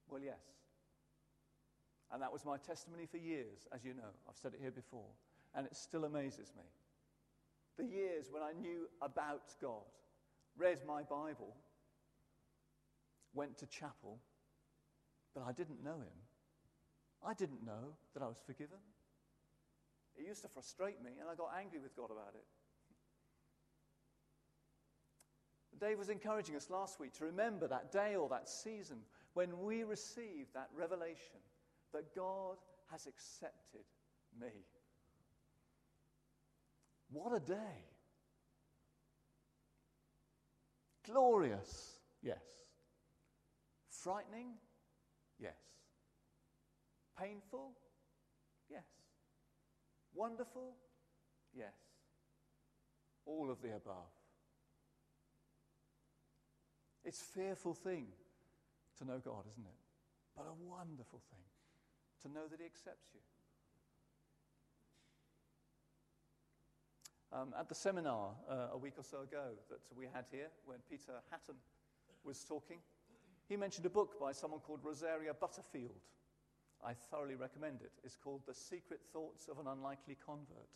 Well, 0.09 0.21
yes. 0.21 0.43
And 2.11 2.21
that 2.23 2.33
was 2.33 2.45
my 2.45 2.57
testimony 2.57 3.07
for 3.07 3.19
years, 3.19 3.69
as 3.73 3.85
you 3.85 3.95
know. 3.95 4.11
I've 4.29 4.37
said 4.37 4.53
it 4.55 4.59
here 4.61 4.73
before. 4.73 5.07
And 5.55 5.65
it 5.65 5.77
still 5.77 6.05
amazes 6.05 6.53
me. 6.57 6.65
The 7.79 7.85
years 7.85 8.27
when 8.33 8.43
I 8.43 8.51
knew 8.61 8.89
about 9.01 9.55
God, 9.63 9.87
read 10.59 10.79
my 10.89 11.03
Bible, 11.05 11.55
went 13.33 13.57
to 13.59 13.67
chapel, 13.67 14.19
but 15.35 15.45
I 15.47 15.53
didn't 15.53 15.85
know 15.85 16.01
Him. 16.01 16.19
I 17.25 17.35
didn't 17.35 17.65
know 17.65 17.95
that 18.15 18.25
I 18.25 18.27
was 18.27 18.43
forgiven. 18.45 18.79
It 20.17 20.27
used 20.27 20.43
to 20.43 20.49
frustrate 20.49 21.01
me, 21.01 21.13
and 21.21 21.31
I 21.31 21.37
got 21.37 21.51
angry 21.57 21.79
with 21.79 21.95
God 21.95 22.11
about 22.11 22.35
it. 22.35 22.45
Dave 25.81 25.99
was 25.99 26.09
encouraging 26.09 26.57
us 26.57 26.71
last 26.71 26.99
week 26.99 27.13
to 27.15 27.25
remember 27.25 27.69
that 27.69 27.93
day 27.93 28.17
or 28.17 28.29
that 28.29 28.49
season 28.49 28.99
when 29.35 29.63
we 29.63 29.85
received 29.85 30.55
that 30.55 30.69
revelation 30.75 31.41
that 31.93 32.15
God 32.15 32.57
has 32.91 33.07
accepted 33.07 33.85
me. 34.41 34.49
What 37.11 37.35
a 37.35 37.41
day! 37.41 37.85
Glorious, 41.05 42.01
yes. 42.23 42.43
Frightening, 43.89 44.55
yes. 45.39 45.57
Painful, 47.19 47.73
yes. 48.69 48.83
Wonderful, 50.15 50.75
yes. 51.55 51.75
All 53.25 53.51
of 53.51 53.63
the 53.63 53.75
above. 53.77 54.16
It's 57.07 57.23
a 57.23 57.39
fearful 57.39 57.73
thing 57.73 58.09
to 58.99 59.05
know 59.05 59.21
God, 59.25 59.45
isn't 59.49 59.65
it? 59.65 59.79
But 60.37 60.47
a 60.47 60.69
wonderful 60.69 61.21
thing 61.31 61.47
to 62.23 62.29
know 62.29 62.49
that 62.51 62.59
He 62.59 62.67
accepts 62.67 63.11
you. 63.15 63.21
Um, 67.33 67.55
at 67.59 67.69
the 67.69 67.75
seminar 67.77 68.31
uh, 68.51 68.69
a 68.73 68.79
week 68.79 68.95
or 68.99 69.05
so 69.05 69.23
ago 69.23 69.55
that 69.71 69.79
we 69.97 70.07
had 70.13 70.25
here, 70.33 70.49
when 70.65 70.79
Peter 70.91 71.13
Hatton 71.31 71.55
was 72.25 72.43
talking, 72.43 72.79
he 73.49 73.57
mentioned 73.57 73.87
a 73.87 73.91
book 73.91 74.19
by 74.19 74.33
someone 74.33 74.61
called 74.61 74.81
Rosaria 74.83 75.35
Butterfield. 75.35 76.03
I 76.85 76.95
thoroughly 76.95 77.37
recommend 77.37 77.83
it. 77.83 77.93
It's 78.03 78.17
called 78.17 78.43
The 78.47 78.55
Secret 78.55 79.01
Thoughts 79.13 79.49
of 79.49 79.59
an 79.59 79.67
Unlikely 79.69 80.17
Convert. 80.25 80.75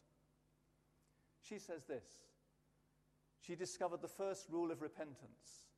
She 1.42 1.58
says 1.58 1.84
this 1.86 2.06
She 3.40 3.56
discovered 3.56 4.02
the 4.02 4.08
first 4.08 4.46
rule 4.48 4.70
of 4.70 4.80
repentance 4.80 5.69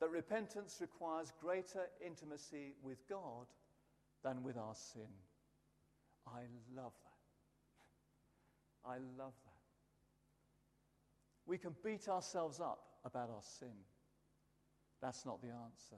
that 0.00 0.10
repentance 0.10 0.78
requires 0.80 1.32
greater 1.40 1.86
intimacy 2.04 2.74
with 2.82 3.06
God 3.08 3.46
than 4.24 4.42
with 4.42 4.56
our 4.56 4.74
sin. 4.74 5.08
I 6.26 6.40
love 6.74 6.92
that. 7.04 8.90
I 8.90 8.94
love 9.18 9.34
that. 9.44 9.60
We 11.46 11.58
can 11.58 11.74
beat 11.84 12.08
ourselves 12.08 12.60
up 12.60 12.80
about 13.04 13.28
our 13.30 13.42
sin. 13.42 13.74
That's 15.02 15.26
not 15.26 15.42
the 15.42 15.48
answer. 15.48 15.96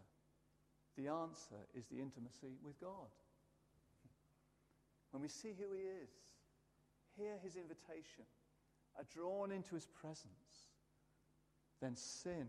The 0.97 1.09
answer 1.09 1.67
is 1.75 1.87
the 1.87 2.01
intimacy 2.01 2.59
with 2.65 2.81
God. 2.81 3.09
When 5.11 5.23
we 5.23 5.29
see 5.29 5.53
who 5.59 5.75
He 5.75 5.83
is, 5.83 6.11
hear 7.17 7.39
His 7.43 7.57
invitation, 7.57 8.25
are 8.99 9.05
drawn 9.15 9.53
into 9.53 9.75
His 9.75 9.87
presence, 9.87 10.71
then 11.81 11.97
sin 11.97 12.47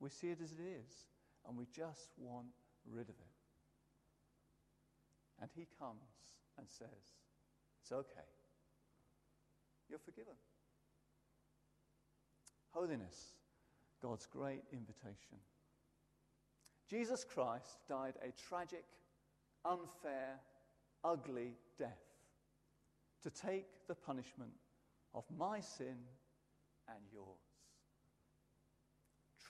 we 0.00 0.08
see 0.08 0.28
it 0.28 0.38
as 0.42 0.52
it 0.52 0.60
is, 0.60 1.06
and 1.46 1.56
we 1.56 1.66
just 1.66 2.10
want 2.16 2.46
rid 2.90 3.08
of 3.08 3.14
it. 3.14 3.36
And 5.40 5.50
he 5.54 5.66
comes 5.78 6.00
and 6.58 6.66
says, 6.68 7.16
It's 7.82 7.92
okay. 7.92 8.28
You're 9.88 9.98
forgiven. 9.98 10.34
Holiness, 12.70 13.34
God's 14.02 14.26
great 14.26 14.62
invitation. 14.72 15.38
Jesus 16.88 17.24
Christ 17.24 17.78
died 17.88 18.14
a 18.22 18.32
tragic, 18.48 18.84
unfair, 19.64 20.40
ugly 21.04 21.54
death 21.78 22.02
to 23.22 23.30
take 23.30 23.66
the 23.86 23.94
punishment 23.94 24.50
of 25.14 25.24
my 25.36 25.60
sin 25.60 25.96
and 26.88 26.98
yours. 27.12 27.49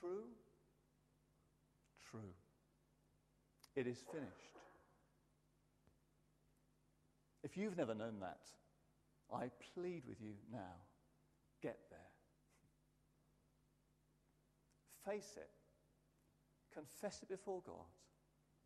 True? 0.00 0.24
True. 2.10 2.34
It 3.76 3.86
is 3.86 3.98
finished. 4.10 4.58
If 7.42 7.56
you've 7.56 7.76
never 7.76 7.94
known 7.94 8.20
that, 8.20 8.40
I 9.32 9.50
plead 9.74 10.02
with 10.08 10.20
you 10.20 10.32
now, 10.52 10.74
get 11.62 11.78
there. 11.90 12.00
Face 15.06 15.36
it. 15.36 15.48
Confess 16.74 17.22
it 17.22 17.28
before 17.28 17.62
God. 17.64 17.86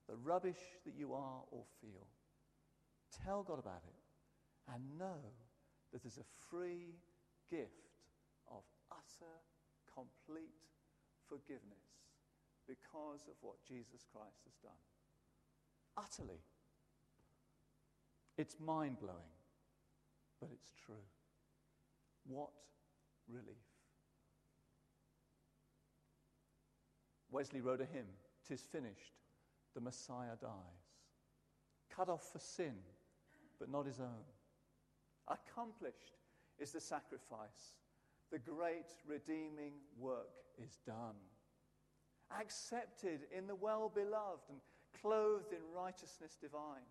The 0.09 0.17
rubbish 0.17 0.59
that 0.85 0.95
you 0.97 1.15
are 1.15 1.43
or 1.51 1.65
feel. 1.81 2.07
Tell 3.25 3.43
God 3.43 3.59
about 3.59 3.83
it. 3.87 4.73
And 4.73 4.99
know 4.99 5.21
that 5.93 6.03
there's 6.03 6.19
a 6.19 6.51
free 6.51 6.95
gift 7.51 7.93
of 8.51 8.63
utter, 8.91 9.33
complete 9.95 10.74
forgiveness 11.29 11.85
because 12.67 13.27
of 13.29 13.35
what 13.41 13.57
Jesus 13.67 14.05
Christ 14.13 14.41
has 14.45 14.57
done. 14.63 14.83
Utterly. 15.97 16.41
It's 18.37 18.57
mind 18.59 18.99
blowing, 19.01 19.35
but 20.41 20.51
it's 20.53 20.73
true. 20.85 21.07
What 22.27 22.51
relief. 23.29 23.57
Wesley 27.31 27.61
wrote 27.61 27.81
a 27.81 27.85
hymn, 27.85 28.07
Tis 28.49 28.61
finished, 28.61 29.15
the 29.75 29.81
Messiah 29.81 30.37
dies. 30.41 30.51
Cut 31.95 32.09
off 32.09 32.33
for 32.33 32.39
sin, 32.39 32.75
but 33.59 33.71
not 33.71 33.87
his 33.87 34.01
own. 34.01 34.25
Accomplished 35.29 36.19
is 36.59 36.73
the 36.73 36.81
sacrifice. 36.81 37.75
The 38.33 38.39
great 38.39 38.91
redeeming 39.07 39.75
work 39.99 40.31
is 40.63 40.79
done. 40.87 41.17
Accepted 42.41 43.21
in 43.37 43.47
the 43.47 43.55
well 43.55 43.91
beloved 43.95 44.49
and 44.49 44.59
clothed 45.01 45.53
in 45.53 45.61
righteousness 45.75 46.37
divine. 46.41 46.87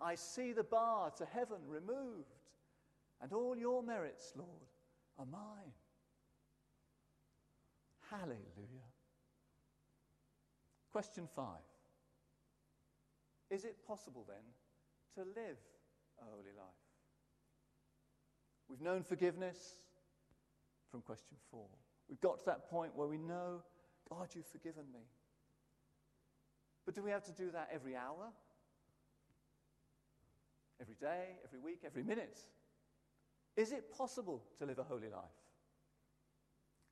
I 0.00 0.14
see 0.14 0.52
the 0.52 0.64
bar 0.64 1.10
to 1.18 1.24
heaven 1.24 1.58
removed, 1.68 2.34
and 3.20 3.32
all 3.32 3.56
your 3.56 3.82
merits, 3.82 4.32
Lord, 4.36 4.48
are 5.18 5.26
mine. 5.26 5.72
Hallelujah. 8.10 8.88
Question 10.90 11.28
five 11.34 11.64
Is 13.50 13.64
it 13.64 13.86
possible 13.86 14.26
then 14.28 14.44
to 15.14 15.30
live 15.30 15.56
a 16.20 16.24
holy 16.24 16.52
life? 16.56 16.66
We've 18.68 18.80
known 18.80 19.02
forgiveness 19.02 19.76
from 20.92 21.00
question 21.00 21.36
four. 21.50 21.66
We've 22.08 22.20
got 22.20 22.38
to 22.40 22.44
that 22.46 22.68
point 22.70 22.94
where 22.94 23.08
we 23.08 23.16
know, 23.16 23.62
God, 24.08 24.28
you've 24.34 24.46
forgiven 24.46 24.84
me. 24.92 25.00
But 26.84 26.94
do 26.94 27.02
we 27.02 27.10
have 27.10 27.24
to 27.24 27.32
do 27.32 27.50
that 27.52 27.70
every 27.72 27.96
hour? 27.96 28.30
Every 30.80 30.96
day, 31.00 31.38
every 31.44 31.58
week, 31.58 31.80
every 31.86 32.02
minute? 32.02 32.38
Is 33.56 33.72
it 33.72 33.96
possible 33.96 34.44
to 34.58 34.66
live 34.66 34.78
a 34.78 34.82
holy 34.82 35.08
life? 35.08 35.22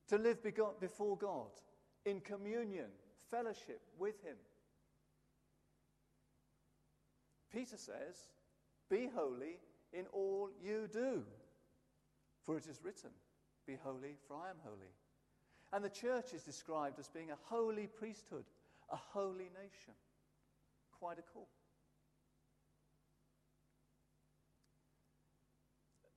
To 0.07 0.17
live 0.17 0.39
before 0.79 1.17
God 1.17 1.51
in 2.05 2.21
communion 2.21 2.87
fellowship 3.29 3.81
with 3.99 4.21
Him. 4.23 4.35
Peter 7.53 7.77
says, 7.77 8.15
Be 8.89 9.09
holy 9.13 9.59
in 9.93 10.05
all 10.11 10.49
you 10.61 10.87
do, 10.91 11.23
for 12.43 12.57
it 12.57 12.65
is 12.67 12.79
written, 12.83 13.11
Be 13.71 13.77
holy, 13.85 14.17
for 14.27 14.35
I 14.35 14.49
am 14.49 14.57
holy. 14.65 14.91
And 15.71 15.81
the 15.81 15.89
church 15.89 16.33
is 16.33 16.43
described 16.43 16.99
as 16.99 17.07
being 17.07 17.31
a 17.31 17.37
holy 17.43 17.87
priesthood, 17.87 18.43
a 18.91 18.97
holy 18.97 19.49
nation. 19.55 19.93
Quite 20.99 21.19
a 21.19 21.21
call. 21.21 21.47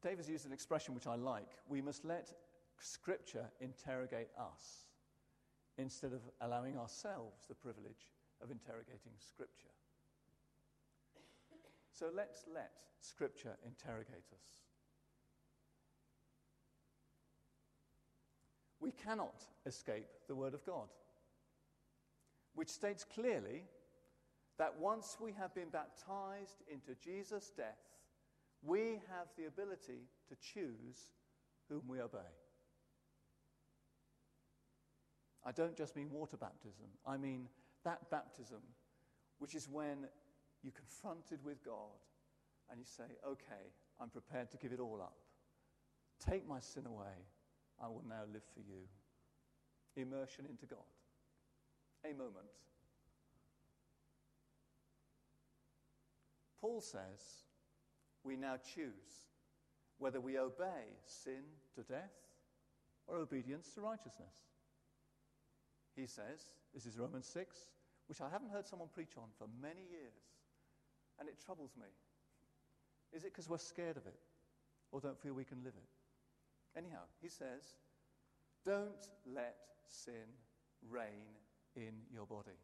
Dave 0.02 0.16
has 0.16 0.28
used 0.28 0.46
an 0.46 0.52
expression 0.52 0.96
which 0.96 1.06
I 1.06 1.14
like. 1.14 1.52
We 1.68 1.80
must 1.80 2.04
let 2.04 2.32
Scripture 2.80 3.48
interrogate 3.60 4.30
us 4.36 4.86
instead 5.78 6.12
of 6.12 6.22
allowing 6.40 6.76
ourselves 6.76 7.46
the 7.48 7.54
privilege 7.54 8.10
of 8.42 8.50
interrogating 8.50 9.12
Scripture. 9.16 9.70
So 11.92 12.06
let's 12.12 12.46
let 12.52 12.72
Scripture 12.98 13.56
interrogate 13.64 14.26
us. 14.32 14.63
We 18.84 18.92
cannot 18.92 19.42
escape 19.64 20.08
the 20.28 20.34
Word 20.34 20.52
of 20.52 20.62
God, 20.66 20.88
which 22.54 22.68
states 22.68 23.02
clearly 23.02 23.62
that 24.58 24.78
once 24.78 25.16
we 25.18 25.32
have 25.32 25.54
been 25.54 25.70
baptized 25.70 26.62
into 26.70 26.94
Jesus' 27.02 27.50
death, 27.56 27.80
we 28.62 29.00
have 29.08 29.28
the 29.38 29.46
ability 29.46 30.02
to 30.28 30.36
choose 30.36 30.98
whom 31.70 31.80
we 31.88 32.02
obey. 32.02 32.18
I 35.46 35.52
don't 35.52 35.74
just 35.74 35.96
mean 35.96 36.10
water 36.10 36.36
baptism, 36.36 36.84
I 37.06 37.16
mean 37.16 37.48
that 37.84 38.10
baptism, 38.10 38.60
which 39.38 39.54
is 39.54 39.66
when 39.66 40.08
you're 40.62 40.72
confronted 40.72 41.42
with 41.42 41.64
God 41.64 42.04
and 42.70 42.78
you 42.78 42.84
say, 42.84 43.04
Okay, 43.26 43.72
I'm 43.98 44.10
prepared 44.10 44.50
to 44.50 44.58
give 44.58 44.72
it 44.72 44.80
all 44.80 45.00
up. 45.00 45.16
Take 46.30 46.46
my 46.46 46.60
sin 46.60 46.84
away. 46.84 47.24
I 47.82 47.88
will 47.88 48.04
now 48.08 48.22
live 48.32 48.42
for 48.54 48.60
you. 48.60 48.88
Immersion 49.96 50.46
into 50.48 50.66
God. 50.66 50.78
A 52.04 52.12
moment. 52.12 52.46
Paul 56.60 56.80
says 56.80 57.44
we 58.22 58.36
now 58.36 58.56
choose 58.74 59.28
whether 59.98 60.20
we 60.20 60.38
obey 60.38 60.96
sin 61.04 61.42
to 61.74 61.82
death 61.82 62.12
or 63.06 63.18
obedience 63.18 63.68
to 63.74 63.82
righteousness 63.82 64.44
he 65.94 66.06
says, 66.06 66.50
this 66.74 66.86
is 66.86 66.98
Romans 66.98 67.26
6, 67.26 67.56
which 68.08 68.20
I 68.20 68.28
haven't 68.28 68.50
heard 68.50 68.66
someone 68.66 68.88
preach 68.92 69.14
on 69.16 69.28
for 69.38 69.46
many 69.62 69.82
years, 69.90 70.26
and 71.20 71.28
it 71.28 71.38
troubles 71.44 71.70
me. 71.78 71.86
Is 73.12 73.22
it 73.22 73.32
because 73.32 73.48
we're 73.48 73.58
scared 73.58 73.96
of 73.96 74.06
it 74.06 74.18
or 74.90 75.00
don't 75.00 75.20
feel 75.20 75.34
we 75.34 75.44
can 75.44 75.62
live 75.62 75.74
it? 75.76 75.88
Anyhow, 76.76 77.02
he 77.20 77.28
says, 77.28 77.76
don't 78.66 79.08
let 79.32 79.56
sin 79.88 80.26
reign 80.90 81.38
in 81.76 81.92
your 82.12 82.26
body, 82.26 82.58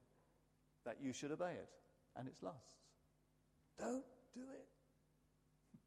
that 0.84 0.96
you 1.00 1.12
should 1.12 1.30
obey 1.30 1.52
it 1.52 1.68
and 2.16 2.26
its 2.26 2.42
lusts. 2.42 2.74
Don't 3.78 4.04
do 4.34 4.40
it. 4.40 4.66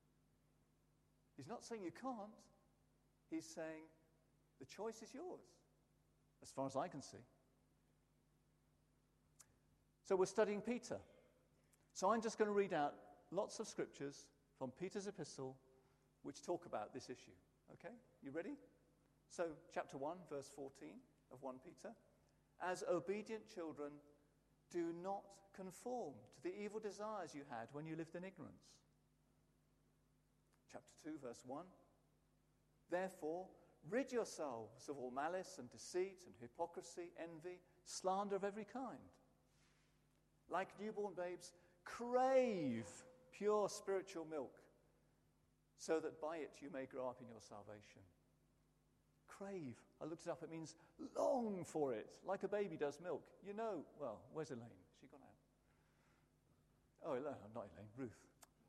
He's 1.37 1.47
not 1.47 1.63
saying 1.63 1.81
you 1.83 1.91
can't, 1.91 2.15
he's 3.29 3.45
saying 3.45 3.87
the 4.59 4.65
choice 4.65 5.01
is 5.01 5.13
yours, 5.13 5.41
as 6.41 6.51
far 6.51 6.65
as 6.65 6.75
I 6.75 6.87
can 6.87 7.01
see. 7.01 7.17
So 10.03 10.15
we're 10.15 10.25
studying 10.25 10.61
Peter. 10.61 10.97
So 11.93 12.11
I'm 12.11 12.21
just 12.21 12.37
going 12.37 12.49
to 12.49 12.53
read 12.53 12.73
out 12.73 12.93
lots 13.31 13.59
of 13.59 13.67
scriptures 13.67 14.27
from 14.57 14.71
Peter's 14.71 15.07
epistle 15.07 15.55
which 16.23 16.41
talk 16.41 16.65
about 16.65 16.93
this 16.93 17.09
issue. 17.09 17.31
Okay? 17.73 17.93
You 18.21 18.31
ready? 18.31 18.55
So, 19.29 19.45
chapter 19.73 19.97
1, 19.97 20.17
verse 20.29 20.49
14 20.55 20.89
of 21.31 21.41
1 21.41 21.55
Peter. 21.63 21.93
As 22.61 22.83
obedient 22.89 23.43
children, 23.53 23.91
do 24.71 24.93
not 25.03 25.23
conform 25.55 26.13
to 26.35 26.43
the 26.43 26.55
evil 26.55 26.79
desires 26.79 27.33
you 27.33 27.41
had 27.49 27.67
when 27.71 27.85
you 27.85 27.95
lived 27.95 28.15
in 28.15 28.23
ignorance. 28.23 28.77
Chapter 30.71 30.93
2, 31.03 31.17
verse 31.23 31.41
1. 31.45 31.65
Therefore, 32.89 33.47
rid 33.89 34.11
yourselves 34.11 34.87
of 34.89 34.97
all 34.97 35.11
malice 35.11 35.55
and 35.59 35.69
deceit 35.69 36.23
and 36.25 36.35
hypocrisy, 36.39 37.11
envy, 37.19 37.59
slander 37.85 38.35
of 38.35 38.43
every 38.43 38.65
kind 38.65 38.99
like 40.49 40.69
newborn 40.79 41.13
babes, 41.15 41.51
crave 41.83 42.87
pure 43.31 43.67
spiritual 43.69 44.25
milk 44.29 44.59
so 45.85 45.99
that 45.99 46.21
by 46.21 46.37
it 46.37 46.51
you 46.61 46.69
may 46.71 46.85
grow 46.85 47.09
up 47.09 47.17
in 47.21 47.27
your 47.27 47.41
salvation. 47.41 48.01
Crave. 49.27 49.75
I 50.01 50.05
looked 50.05 50.25
it 50.25 50.29
up. 50.29 50.41
It 50.41 50.49
means 50.49 50.75
long 51.17 51.65
for 51.65 51.93
it, 51.93 52.07
like 52.25 52.43
a 52.43 52.47
baby 52.47 52.77
does 52.77 52.99
milk. 53.03 53.23
You 53.45 53.53
know, 53.53 53.83
well, 53.99 54.21
where's 54.33 54.51
Elaine? 54.51 54.61
Has 54.61 54.97
she 55.01 55.07
gone 55.07 55.19
out? 55.23 55.35
Oh, 57.05 57.13
Elaine, 57.13 57.35
not 57.53 57.67
Elaine, 57.75 57.89
Ruth. 57.97 58.15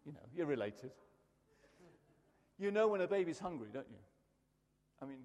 You 0.04 0.12
know, 0.12 0.26
you're 0.34 0.46
related. 0.46 0.90
You 2.58 2.70
know 2.70 2.88
when 2.88 3.00
a 3.00 3.06
baby's 3.06 3.38
hungry, 3.38 3.68
don't 3.72 3.86
you? 3.90 3.98
I 5.02 5.06
mean, 5.06 5.20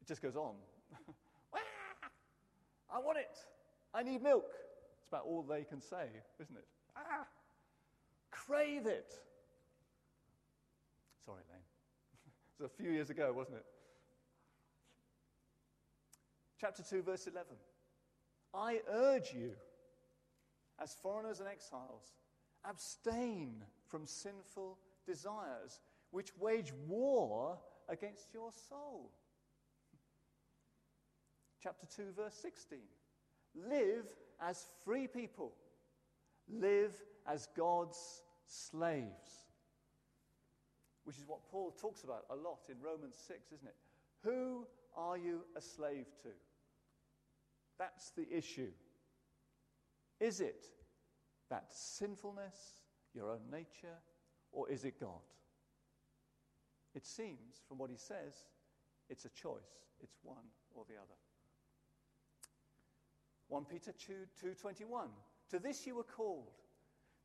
it 0.00 0.08
just 0.08 0.22
goes 0.22 0.36
on. 0.36 0.54
I 2.94 2.98
want 2.98 3.18
it. 3.18 3.38
I 3.92 4.02
need 4.02 4.22
milk 4.22 4.52
It's 5.00 5.08
about 5.08 5.24
all 5.26 5.42
they 5.42 5.64
can 5.64 5.80
say, 5.80 6.06
isn't 6.40 6.56
it? 6.56 6.66
Ah, 6.96 7.26
crave 8.30 8.86
it. 8.86 9.20
Sorry, 11.24 11.42
Lane. 11.50 11.60
it 12.58 12.62
was 12.62 12.70
a 12.70 12.82
few 12.82 12.90
years 12.90 13.10
ago, 13.10 13.32
wasn't 13.34 13.56
it? 13.56 13.64
Chapter 16.60 16.82
2, 16.82 17.02
verse 17.02 17.26
11. 17.26 17.46
I 18.54 18.80
urge 18.90 19.32
you, 19.34 19.52
as 20.80 20.94
foreigners 20.94 21.40
and 21.40 21.48
exiles, 21.48 22.14
abstain 22.64 23.62
from 23.86 24.06
sinful 24.06 24.78
desires 25.06 25.80
which 26.10 26.30
wage 26.38 26.72
war 26.86 27.58
against 27.88 28.32
your 28.32 28.50
soul. 28.68 29.10
Chapter 31.62 31.86
2, 31.96 32.12
verse 32.16 32.34
16. 32.34 32.78
Live 33.68 34.06
as 34.40 34.66
free 34.84 35.06
people, 35.06 35.52
live 36.48 36.92
as 37.26 37.48
God's 37.56 38.22
slaves. 38.46 39.43
Which 41.04 41.18
is 41.18 41.24
what 41.26 41.46
Paul 41.50 41.70
talks 41.70 42.02
about 42.02 42.24
a 42.30 42.34
lot 42.34 42.60
in 42.68 42.76
Romans 42.82 43.16
6, 43.26 43.52
isn't 43.52 43.66
it? 43.66 43.76
Who 44.22 44.66
are 44.96 45.18
you 45.18 45.42
a 45.56 45.60
slave 45.60 46.06
to? 46.22 46.30
That's 47.78 48.10
the 48.10 48.26
issue. 48.30 48.70
Is 50.20 50.40
it 50.40 50.64
that 51.50 51.66
sinfulness, 51.70 52.56
your 53.14 53.30
own 53.30 53.50
nature, 53.50 53.98
or 54.52 54.70
is 54.70 54.84
it 54.84 54.98
God? 55.00 55.20
It 56.94 57.04
seems, 57.04 57.60
from 57.68 57.78
what 57.78 57.90
he 57.90 57.96
says, 57.96 58.46
it's 59.10 59.24
a 59.24 59.30
choice. 59.30 59.84
It's 60.02 60.16
one 60.22 60.44
or 60.74 60.84
the 60.88 60.94
other. 60.94 61.18
1 63.48 63.64
Peter 63.66 63.92
2, 63.92 64.14
2.21 64.42 65.08
To 65.50 65.58
this 65.58 65.86
you 65.86 65.96
were 65.96 66.04
called, 66.04 66.52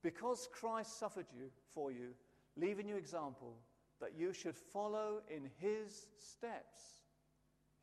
because 0.02 0.50
Christ 0.52 1.00
suffered 1.00 1.28
you 1.36 1.50
for 1.74 1.92
you, 1.92 2.10
leaving 2.58 2.88
you 2.88 2.98
example, 2.98 3.56
that 4.00 4.18
you 4.18 4.34
should 4.34 4.56
follow 4.56 5.22
in 5.30 5.50
his 5.60 6.08
steps. 6.18 7.04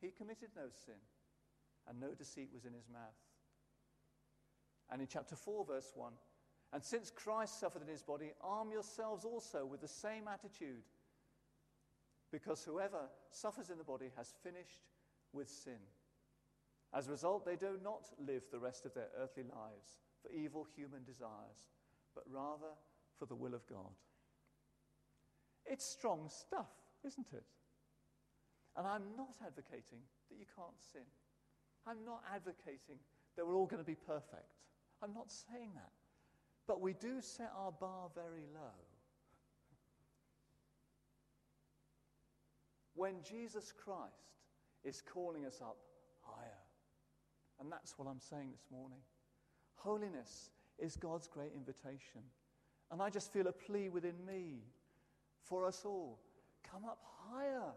He 0.01 0.09
committed 0.11 0.49
no 0.55 0.69
sin, 0.85 0.99
and 1.87 1.99
no 1.99 2.13
deceit 2.13 2.49
was 2.53 2.65
in 2.65 2.73
his 2.73 2.89
mouth. 2.91 3.01
And 4.89 5.01
in 5.01 5.07
chapter 5.07 5.35
4, 5.35 5.65
verse 5.65 5.91
1, 5.95 6.13
and 6.73 6.83
since 6.83 7.11
Christ 7.11 7.59
suffered 7.59 7.81
in 7.81 7.87
his 7.87 8.03
body, 8.03 8.33
arm 8.41 8.71
yourselves 8.71 9.23
also 9.23 9.65
with 9.65 9.81
the 9.81 9.87
same 9.87 10.27
attitude, 10.27 10.83
because 12.31 12.63
whoever 12.63 13.09
suffers 13.29 13.69
in 13.69 13.77
the 13.77 13.83
body 13.83 14.11
has 14.17 14.33
finished 14.43 14.81
with 15.31 15.49
sin. 15.49 15.79
As 16.93 17.07
a 17.07 17.11
result, 17.11 17.45
they 17.45 17.55
do 17.55 17.77
not 17.83 18.09
live 18.19 18.43
the 18.51 18.59
rest 18.59 18.85
of 18.85 18.93
their 18.93 19.09
earthly 19.17 19.43
lives 19.43 19.99
for 20.21 20.31
evil 20.31 20.65
human 20.75 21.03
desires, 21.03 21.69
but 22.15 22.23
rather 22.29 22.75
for 23.17 23.25
the 23.25 23.35
will 23.35 23.53
of 23.53 23.67
God. 23.67 23.93
It's 25.69 25.85
strong 25.85 26.29
stuff, 26.29 26.71
isn't 27.05 27.27
it? 27.33 27.43
And 28.75 28.87
I'm 28.87 29.03
not 29.17 29.35
advocating 29.45 29.99
that 30.29 30.37
you 30.37 30.45
can't 30.55 30.79
sin. 30.91 31.01
I'm 31.85 32.05
not 32.05 32.23
advocating 32.33 32.99
that 33.35 33.45
we're 33.45 33.55
all 33.55 33.65
going 33.65 33.81
to 33.81 33.87
be 33.87 33.95
perfect. 33.95 34.53
I'm 35.01 35.13
not 35.13 35.31
saying 35.31 35.71
that. 35.75 35.91
But 36.67 36.81
we 36.81 36.93
do 36.93 37.21
set 37.21 37.51
our 37.57 37.71
bar 37.71 38.09
very 38.13 38.45
low. 38.53 38.77
When 42.93 43.15
Jesus 43.23 43.71
Christ 43.71 44.37
is 44.83 45.01
calling 45.01 45.45
us 45.45 45.59
up 45.61 45.77
higher. 46.21 46.63
And 47.59 47.71
that's 47.71 47.97
what 47.97 48.07
I'm 48.07 48.19
saying 48.19 48.49
this 48.51 48.65
morning. 48.71 48.99
Holiness 49.75 50.51
is 50.79 50.95
God's 50.95 51.27
great 51.27 51.51
invitation. 51.55 52.21
And 52.91 53.01
I 53.01 53.09
just 53.09 53.31
feel 53.31 53.47
a 53.47 53.51
plea 53.51 53.89
within 53.89 54.15
me 54.25 54.61
for 55.47 55.65
us 55.65 55.83
all. 55.85 56.19
Come 56.69 56.85
up 56.85 56.99
higher. 57.31 57.71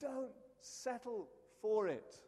Don't 0.00 0.32
settle 0.60 1.28
for 1.60 1.88
it. 1.88 2.18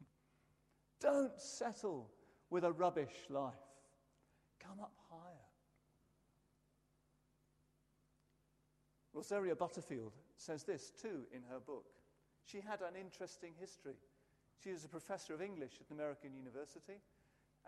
Don't 1.00 1.38
settle 1.40 2.10
with 2.50 2.64
a 2.64 2.72
rubbish 2.72 3.14
life. 3.28 3.54
Come 4.58 4.80
up 4.80 4.92
higher. 5.10 5.20
Rosaria 9.12 9.54
Butterfield 9.54 10.12
says 10.36 10.64
this 10.64 10.92
too 11.00 11.24
in 11.32 11.42
her 11.50 11.60
book. 11.60 11.86
She 12.44 12.60
had 12.60 12.80
an 12.80 12.98
interesting 12.98 13.52
history. 13.58 13.96
She 14.62 14.72
was 14.72 14.84
a 14.84 14.88
professor 14.88 15.34
of 15.34 15.42
English 15.42 15.72
at 15.80 15.90
an 15.90 15.96
American 15.96 16.34
university 16.34 17.00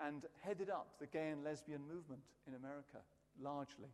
and 0.05 0.25
headed 0.41 0.71
up 0.71 0.99
the 0.99 1.07
gay 1.07 1.29
and 1.31 1.45
lesbian 1.45 1.83
movement 1.87 2.23
in 2.47 2.55
America 2.55 2.99
largely. 3.41 3.89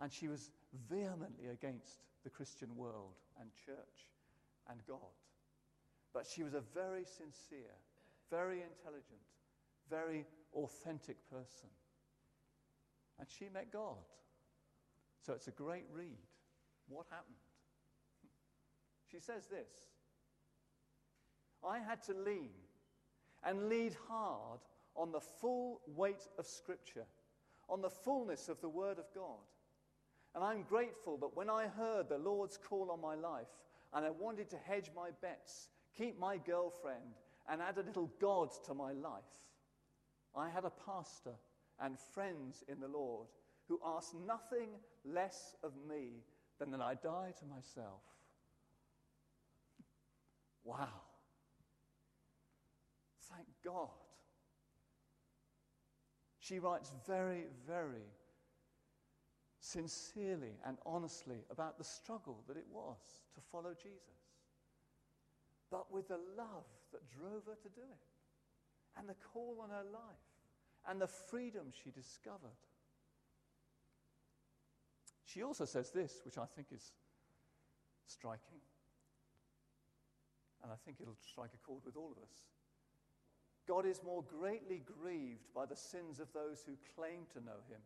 And 0.00 0.12
she 0.12 0.28
was 0.28 0.50
vehemently 0.88 1.48
against 1.48 2.02
the 2.24 2.30
Christian 2.30 2.74
world 2.76 3.14
and 3.40 3.50
church 3.66 4.08
and 4.68 4.80
God. 4.86 4.98
But 6.12 6.26
she 6.26 6.42
was 6.42 6.54
a 6.54 6.62
very 6.74 7.04
sincere, 7.04 7.74
very 8.30 8.62
intelligent, 8.62 9.20
very 9.90 10.24
authentic 10.54 11.16
person. 11.30 11.68
And 13.18 13.28
she 13.28 13.48
met 13.52 13.72
God. 13.72 14.04
So 15.24 15.32
it's 15.32 15.48
a 15.48 15.52
great 15.52 15.84
read. 15.92 16.18
What 16.88 17.06
happened? 17.10 17.36
She 19.10 19.18
says 19.20 19.46
this 19.46 19.88
I 21.66 21.78
had 21.78 22.02
to 22.04 22.14
lean 22.14 22.50
and 23.44 23.68
lead 23.68 23.96
hard 24.08 24.60
on 24.96 25.12
the 25.12 25.20
full 25.20 25.80
weight 25.86 26.28
of 26.38 26.46
Scripture, 26.46 27.06
on 27.68 27.80
the 27.80 27.90
fullness 27.90 28.48
of 28.48 28.60
the 28.60 28.68
Word 28.68 28.98
of 28.98 29.06
God. 29.14 29.40
And 30.34 30.42
I'm 30.42 30.62
grateful 30.62 31.16
that 31.18 31.36
when 31.36 31.48
I 31.48 31.66
heard 31.68 32.08
the 32.08 32.18
Lord's 32.18 32.56
call 32.56 32.90
on 32.90 33.00
my 33.00 33.14
life 33.14 33.46
and 33.92 34.04
I 34.04 34.10
wanted 34.10 34.50
to 34.50 34.56
hedge 34.56 34.90
my 34.94 35.10
bets, 35.22 35.68
keep 35.96 36.18
my 36.18 36.38
girlfriend, 36.38 37.14
and 37.48 37.60
add 37.60 37.78
a 37.78 37.82
little 37.82 38.10
God 38.20 38.50
to 38.66 38.74
my 38.74 38.92
life, 38.92 39.22
I 40.34 40.48
had 40.48 40.64
a 40.64 40.72
pastor 40.84 41.34
and 41.80 41.98
friends 41.98 42.64
in 42.68 42.80
the 42.80 42.88
Lord 42.88 43.28
who 43.68 43.78
asked 43.84 44.14
nothing 44.26 44.70
less 45.04 45.54
of 45.62 45.72
me 45.88 46.24
than 46.58 46.70
that 46.72 46.80
I 46.80 46.94
die 46.94 47.32
to 47.38 47.46
myself. 47.46 48.02
Wow. 50.64 50.88
Thank 53.30 53.46
God. 53.64 53.88
She 56.38 56.58
writes 56.58 56.92
very, 57.06 57.44
very 57.66 58.06
sincerely 59.64 60.58
and 60.66 60.76
honestly 60.84 61.38
about 61.50 61.78
the 61.78 61.84
struggle 61.84 62.44
that 62.46 62.56
it 62.56 62.66
was 62.70 62.98
to 63.34 63.40
follow 63.40 63.72
Jesus, 63.72 64.20
but 65.70 65.90
with 65.90 66.08
the 66.08 66.20
love 66.36 66.68
that 66.92 67.08
drove 67.08 67.46
her 67.46 67.56
to 67.62 67.68
do 67.70 67.80
it, 67.80 68.98
and 68.98 69.08
the 69.08 69.16
call 69.32 69.58
on 69.62 69.70
her 69.70 69.84
life, 69.90 70.28
and 70.86 71.00
the 71.00 71.06
freedom 71.06 71.72
she 71.72 71.90
discovered. 71.90 72.60
She 75.24 75.42
also 75.42 75.64
says 75.64 75.90
this, 75.90 76.20
which 76.26 76.36
I 76.36 76.44
think 76.54 76.68
is 76.70 76.92
striking, 78.06 78.60
and 80.62 80.70
I 80.70 80.76
think 80.84 80.98
it'll 81.00 81.16
strike 81.26 81.50
a 81.54 81.66
chord 81.66 81.80
with 81.86 81.96
all 81.96 82.12
of 82.12 82.18
us. 82.18 82.36
God 83.66 83.86
is 83.86 84.02
more 84.04 84.22
greatly 84.22 84.82
grieved 84.84 85.48
by 85.54 85.64
the 85.64 85.74
sins 85.74 86.20
of 86.20 86.30
those 86.34 86.62
who 86.66 86.76
claim 86.94 87.20
to 87.32 87.40
know 87.42 87.64
him 87.66 87.80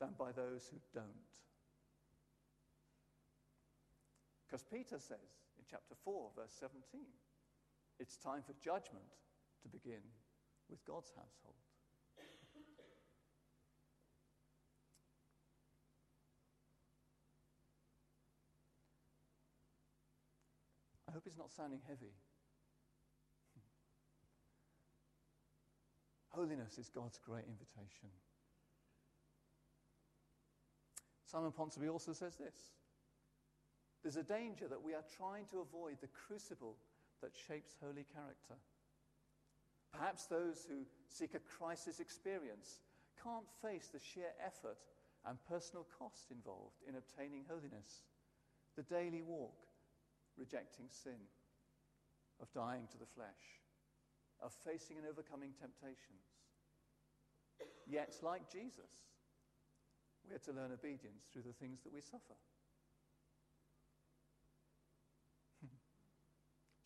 than 0.00 0.10
by 0.18 0.32
those 0.32 0.68
who 0.70 0.78
don't. 0.92 1.06
Because 4.46 4.62
Peter 4.62 4.98
says 4.98 5.42
in 5.58 5.64
chapter 5.68 5.94
4, 6.04 6.30
verse 6.36 6.54
17, 6.60 7.00
it's 7.98 8.16
time 8.16 8.42
for 8.46 8.54
judgment 8.62 9.16
to 9.62 9.68
begin 9.68 10.02
with 10.70 10.84
God's 10.84 11.10
household. 11.10 11.56
I 21.08 21.12
hope 21.12 21.22
it's 21.26 21.38
not 21.38 21.52
sounding 21.52 21.80
heavy. 21.88 22.12
Holiness 26.28 26.76
is 26.76 26.90
God's 26.90 27.18
great 27.18 27.44
invitation. 27.48 28.10
Simon 31.26 31.52
Ponsonby 31.52 31.90
also 31.90 32.12
says 32.12 32.36
this 32.36 32.70
There's 34.02 34.16
a 34.16 34.22
danger 34.22 34.68
that 34.68 34.82
we 34.82 34.94
are 34.94 35.04
trying 35.16 35.46
to 35.50 35.60
avoid 35.60 36.00
the 36.00 36.08
crucible 36.08 36.76
that 37.20 37.34
shapes 37.34 37.74
holy 37.82 38.06
character. 38.14 38.54
Perhaps 39.92 40.26
those 40.26 40.66
who 40.68 40.86
seek 41.08 41.34
a 41.34 41.40
crisis 41.58 42.00
experience 42.00 42.80
can't 43.22 43.48
face 43.62 43.88
the 43.92 43.98
sheer 43.98 44.30
effort 44.44 44.78
and 45.26 45.38
personal 45.48 45.86
cost 45.98 46.30
involved 46.30 46.82
in 46.86 46.94
obtaining 46.94 47.44
holiness, 47.48 48.04
the 48.76 48.82
daily 48.82 49.22
walk, 49.22 49.66
rejecting 50.36 50.86
sin, 50.88 51.18
of 52.40 52.52
dying 52.52 52.86
to 52.92 52.98
the 52.98 53.10
flesh, 53.16 53.64
of 54.42 54.52
facing 54.52 54.98
and 54.98 55.06
overcoming 55.06 55.50
temptations. 55.58 56.36
Yet, 57.88 58.14
like 58.22 58.52
Jesus, 58.52 58.92
we 60.28 60.34
are 60.34 60.42
to 60.50 60.52
learn 60.52 60.72
obedience 60.72 61.26
through 61.32 61.42
the 61.46 61.52
things 61.52 61.82
that 61.82 61.92
we 61.94 62.00
suffer. 62.00 62.34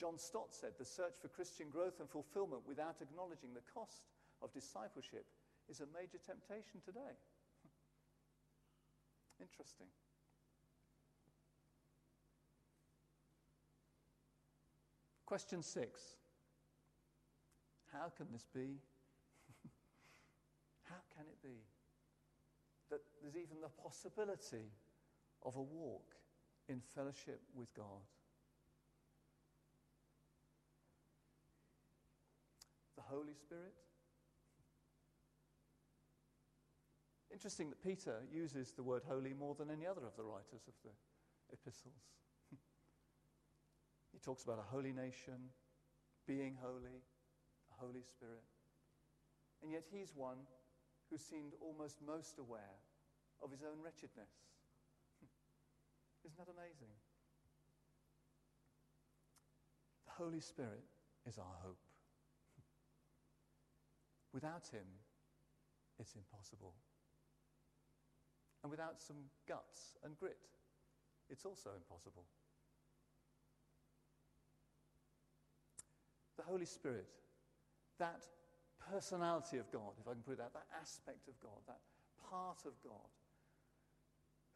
John 0.01 0.19
Stott 0.19 0.53
said 0.53 0.73
the 0.79 0.85
search 0.85 1.17
for 1.21 1.29
Christian 1.29 1.71
growth 1.71 2.01
and 2.01 2.09
fulfillment 2.09 2.63
without 2.69 2.97
acknowledging 3.01 3.55
the 3.55 3.65
cost 3.73 4.05
of 4.43 4.53
discipleship 4.53 5.25
is 5.69 5.81
a 5.81 5.87
major 5.95 6.19
temptation 6.21 6.81
today. 6.85 7.17
Interesting. 9.41 9.87
Question 15.25 15.63
six 15.63 16.19
How 17.93 18.11
can 18.17 18.27
this 18.33 18.47
be? 18.53 18.83
How 20.91 20.99
can 21.17 21.25
it 21.31 21.41
be? 21.41 21.70
That 22.91 23.01
there's 23.23 23.37
even 23.37 23.61
the 23.63 23.69
possibility 23.83 24.71
of 25.43 25.57
a 25.57 25.63
walk 25.63 26.13
in 26.69 26.81
fellowship 26.95 27.41
with 27.55 27.73
God? 27.75 28.05
The 32.97 33.03
Holy 33.03 33.35
Spirit? 33.35 33.73
Interesting 37.33 37.71
that 37.71 37.83
Peter 37.83 38.23
uses 38.33 38.73
the 38.73 38.83
word 38.83 39.03
holy 39.09 39.33
more 39.33 39.55
than 39.55 39.71
any 39.71 39.87
other 39.87 40.05
of 40.05 40.17
the 40.17 40.25
writers 40.25 40.67
of 40.67 40.75
the 40.85 40.91
epistles. 41.53 42.03
he 44.13 44.19
talks 44.19 44.43
about 44.43 44.59
a 44.59 44.75
holy 44.75 44.93
nation, 44.93 45.51
being 46.27 46.57
holy, 46.61 47.03
a 47.71 47.85
Holy 47.85 48.03
Spirit. 48.03 48.43
And 49.63 49.73
yet 49.73 49.85
he's 49.91 50.13
one 50.15 50.39
who 51.11 51.19
seemed 51.19 51.53
almost 51.61 51.99
most 52.07 52.39
aware 52.39 52.79
of 53.43 53.51
his 53.51 53.63
own 53.63 53.83
wretchedness. 53.83 54.31
Isn't 56.25 56.39
that 56.39 56.49
amazing? 56.49 56.95
The 60.07 60.13
Holy 60.25 60.41
Spirit 60.41 60.85
is 61.27 61.39
our 61.39 61.57
hope. 61.63 61.83
Without 64.33 64.69
him, 64.73 64.87
it's 65.99 66.15
impossible. 66.15 66.75
And 68.63 68.71
without 68.71 69.01
some 69.01 69.17
guts 69.49 69.97
and 70.05 70.19
grit, 70.19 70.37
it's 71.31 71.47
also 71.47 71.71
impossible. 71.77 72.25
The 76.37 76.43
Holy 76.43 76.67
Spirit, 76.67 77.09
that 77.99 78.27
personality 78.93 79.59
of 79.59 79.71
God, 79.73 79.93
if 80.01 80.09
I 80.09 80.13
can 80.13 80.23
put 80.23 80.33
it 80.33 80.39
that, 80.39 80.53
that 80.55 80.69
aspect 80.81 81.29
of 81.29 81.39
God, 81.41 81.61
that 81.67 81.81
part 82.31 82.65
of 82.67 82.73
God, 82.83 83.11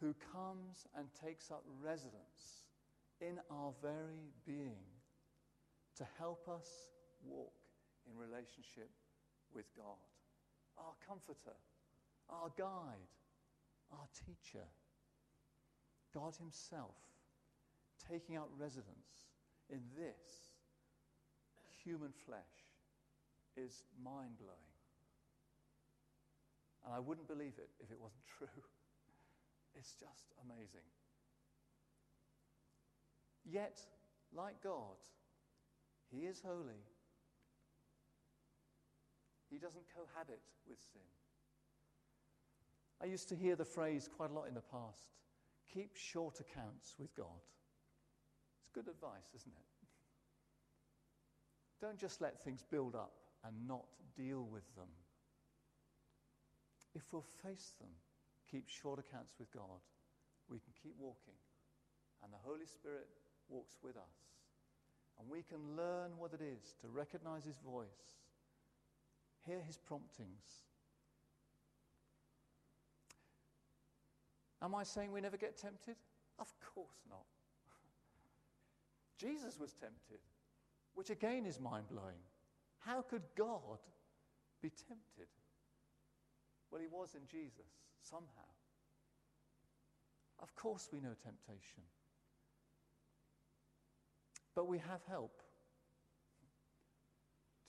who 0.00 0.14
comes 0.32 0.86
and 0.96 1.06
takes 1.24 1.50
up 1.50 1.64
residence 1.82 2.64
in 3.20 3.38
our 3.50 3.72
very 3.80 4.32
being 4.46 4.84
to 5.96 6.04
help 6.18 6.48
us 6.48 6.68
walk 7.24 7.54
in 8.06 8.18
relationship 8.18 8.90
with 9.54 9.64
God. 9.76 10.02
Our 10.76 10.92
comforter, 11.06 11.56
our 12.28 12.50
guide, 12.58 13.08
our 13.92 14.08
teacher, 14.26 14.66
God 16.12 16.34
Himself, 16.36 16.96
taking 18.10 18.36
out 18.36 18.48
residence 18.58 19.30
in 19.70 19.80
this 19.96 20.52
human 21.84 22.12
flesh 22.26 22.63
is 23.56 23.82
mind 24.02 24.38
blowing. 24.38 24.74
And 26.84 26.94
I 26.94 27.00
wouldn't 27.00 27.28
believe 27.28 27.54
it 27.58 27.70
if 27.82 27.90
it 27.90 27.98
wasn't 28.00 28.24
true. 28.38 28.62
It's 29.74 29.94
just 29.94 30.34
amazing. 30.44 30.86
Yet, 33.44 33.80
like 34.34 34.62
God, 34.62 34.98
He 36.10 36.26
is 36.26 36.42
holy. 36.44 36.82
He 39.50 39.58
doesn't 39.58 39.84
cohabit 39.94 40.40
with 40.68 40.78
sin. 40.92 41.02
I 43.02 43.06
used 43.06 43.28
to 43.28 43.36
hear 43.36 43.56
the 43.56 43.64
phrase 43.64 44.08
quite 44.08 44.30
a 44.30 44.34
lot 44.34 44.48
in 44.48 44.54
the 44.54 44.60
past 44.60 45.14
keep 45.72 45.96
short 45.96 46.40
accounts 46.40 46.94
with 46.98 47.14
God. 47.16 47.42
It's 48.60 48.68
good 48.72 48.88
advice, 48.88 49.34
isn't 49.34 49.52
it? 49.52 49.66
Don't 51.80 51.98
just 51.98 52.20
let 52.20 52.42
things 52.42 52.62
build 52.70 52.94
up 52.94 53.12
and 53.44 53.54
not 53.68 53.84
deal 54.16 54.46
with 54.50 54.64
them. 54.74 54.88
If 56.94 57.02
we'll 57.12 57.26
face 57.42 57.74
them, 57.80 57.90
keep 58.50 58.68
short 58.68 58.98
accounts 58.98 59.34
with 59.38 59.50
God, 59.52 59.82
we 60.48 60.58
can 60.58 60.72
keep 60.82 60.94
walking. 60.98 61.34
And 62.22 62.32
the 62.32 62.38
Holy 62.42 62.66
Spirit 62.66 63.08
walks 63.48 63.76
with 63.82 63.96
us. 63.96 64.16
And 65.18 65.28
we 65.28 65.42
can 65.42 65.76
learn 65.76 66.12
what 66.18 66.32
it 66.32 66.40
is 66.40 66.74
to 66.80 66.88
recognize 66.88 67.44
His 67.44 67.58
voice, 67.58 68.18
hear 69.46 69.60
His 69.60 69.76
promptings, 69.76 70.64
Am 74.64 74.74
I 74.74 74.82
saying 74.82 75.12
we 75.12 75.20
never 75.20 75.36
get 75.36 75.58
tempted? 75.58 75.96
Of 76.38 76.48
course 76.74 77.02
not. 77.10 77.26
Jesus 79.18 79.60
was 79.60 79.74
tempted, 79.74 80.20
which 80.94 81.10
again 81.10 81.44
is 81.44 81.60
mind 81.60 81.84
blowing. 81.90 82.16
How 82.86 83.02
could 83.02 83.22
God 83.36 83.78
be 84.62 84.70
tempted? 84.70 85.28
Well, 86.70 86.80
he 86.80 86.88
was 86.88 87.14
in 87.14 87.26
Jesus, 87.30 87.70
somehow. 88.02 88.50
Of 90.40 90.54
course, 90.54 90.88
we 90.92 91.00
know 91.00 91.14
temptation. 91.22 91.82
But 94.54 94.68
we 94.68 94.78
have 94.78 95.00
help 95.08 95.42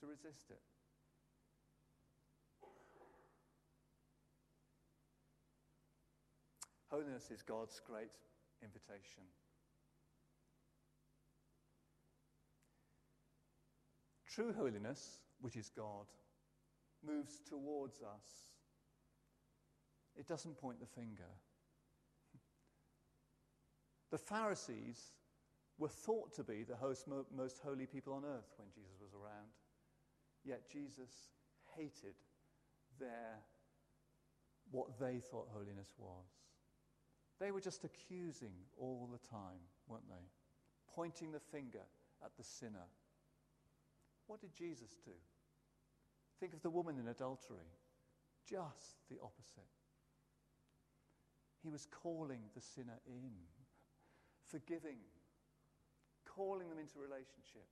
to 0.01 0.07
resist 0.07 0.49
it. 0.49 0.61
Holiness 6.89 7.29
is 7.31 7.41
God's 7.41 7.81
great 7.85 8.11
invitation. 8.61 9.23
True 14.35 14.51
holiness, 14.51 15.19
which 15.39 15.55
is 15.55 15.69
God, 15.69 16.07
moves 17.07 17.39
towards 17.47 18.01
us. 18.01 18.49
It 20.17 20.27
doesn't 20.27 20.57
point 20.57 20.81
the 20.81 20.85
finger. 20.85 21.31
The 24.11 24.17
Pharisees 24.17 25.13
were 25.77 25.87
thought 25.87 26.33
to 26.33 26.43
be 26.43 26.63
the 26.63 26.75
most 27.35 27.59
holy 27.63 27.85
people 27.85 28.13
on 28.13 28.23
earth 28.25 28.53
when 28.57 28.67
Jesus 28.73 28.99
was 29.01 29.13
around, 29.13 29.51
yet 30.43 30.69
Jesus 30.69 31.31
hated 31.75 32.15
their, 32.99 33.39
what 34.69 34.99
they 34.99 35.19
thought 35.19 35.47
holiness 35.53 35.93
was. 35.97 36.27
They 37.39 37.51
were 37.51 37.61
just 37.61 37.85
accusing 37.85 38.53
all 38.77 39.09
the 39.11 39.27
time, 39.27 39.59
weren't 39.87 40.09
they? 40.09 40.27
Pointing 40.93 41.31
the 41.31 41.39
finger 41.39 41.83
at 42.23 42.35
the 42.37 42.43
sinner. 42.43 42.87
What 44.27 44.41
did 44.41 44.55
Jesus 44.55 44.95
do? 45.03 45.11
Think 46.39 46.53
of 46.53 46.61
the 46.61 46.69
woman 46.69 46.97
in 46.99 47.07
adultery. 47.07 47.69
Just 48.49 48.97
the 49.09 49.17
opposite. 49.21 49.69
He 51.63 51.69
was 51.69 51.87
calling 52.03 52.41
the 52.53 52.61
sinner 52.61 52.99
in, 53.07 53.31
forgiving, 54.47 54.99
calling 56.25 56.69
them 56.69 56.79
into 56.79 56.99
relationship. 56.99 57.65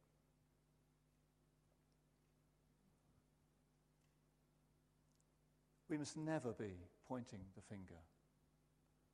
We 5.89 5.97
must 5.97 6.17
never 6.17 6.53
be 6.53 6.73
pointing 7.07 7.41
the 7.55 7.61
finger 7.61 7.99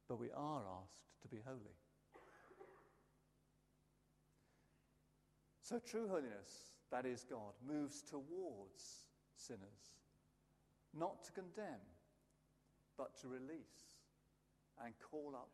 but 0.10 0.19
we 0.19 0.32
are 0.36 0.63
asked 0.82 1.21
to 1.21 1.28
be 1.28 1.38
holy. 1.45 1.78
So, 5.62 5.78
true 5.78 6.08
holiness, 6.10 6.79
that 6.91 7.06
is 7.06 7.25
God, 7.30 7.54
moves 7.67 8.02
towards 8.02 9.06
sinners, 9.36 9.93
not 10.97 11.23
to 11.25 11.32
condemn, 11.32 11.82
but 12.97 13.19
to 13.21 13.28
release 13.28 13.93
and 14.84 14.93
call 15.12 15.34
up 15.36 15.49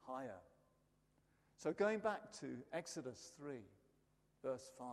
higher. 0.00 0.40
So, 1.56 1.72
going 1.72 1.98
back 1.98 2.32
to 2.40 2.46
Exodus 2.72 3.32
3, 3.38 3.56
verse 4.42 4.70
5, 4.78 4.86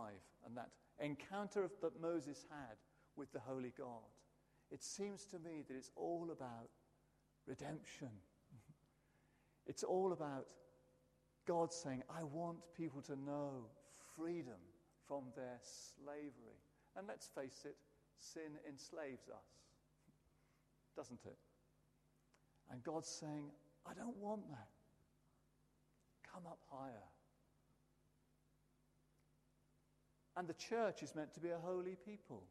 and 0.46 0.56
that 0.56 0.70
encounter 1.00 1.70
that 1.82 2.00
Moses 2.00 2.44
had 2.50 2.76
with 3.16 3.32
the 3.32 3.40
Holy 3.40 3.72
God, 3.76 4.12
it 4.70 4.82
seems 4.82 5.24
to 5.26 5.38
me 5.38 5.64
that 5.66 5.74
it's 5.74 5.90
all 5.96 6.28
about 6.30 6.68
redemption 7.46 8.10
it's 9.66 9.82
all 9.82 10.12
about 10.12 10.46
God 11.46 11.72
saying, 11.72 12.02
I 12.14 12.24
want 12.24 12.58
people 12.76 13.00
to 13.02 13.16
know 13.16 13.64
freedom 14.14 14.60
from 15.08 15.24
their 15.34 15.58
slavery. 15.62 16.60
And 16.96 17.08
let's 17.08 17.28
face 17.28 17.64
it, 17.64 17.76
sin 18.20 18.52
enslaves 18.68 19.28
us, 19.28 19.48
doesn't 20.94 21.24
it? 21.24 21.38
And 22.70 22.82
God's 22.84 23.08
saying, 23.08 23.50
I 23.86 23.94
don't 23.94 24.16
want 24.18 24.48
that. 24.50 24.68
Come 26.32 26.46
up 26.46 26.60
higher. 26.70 27.08
And 30.36 30.46
the 30.46 30.54
church 30.54 31.02
is 31.02 31.14
meant 31.16 31.32
to 31.34 31.40
be 31.40 31.48
a 31.48 31.58
holy 31.58 31.96
people. 32.04 32.44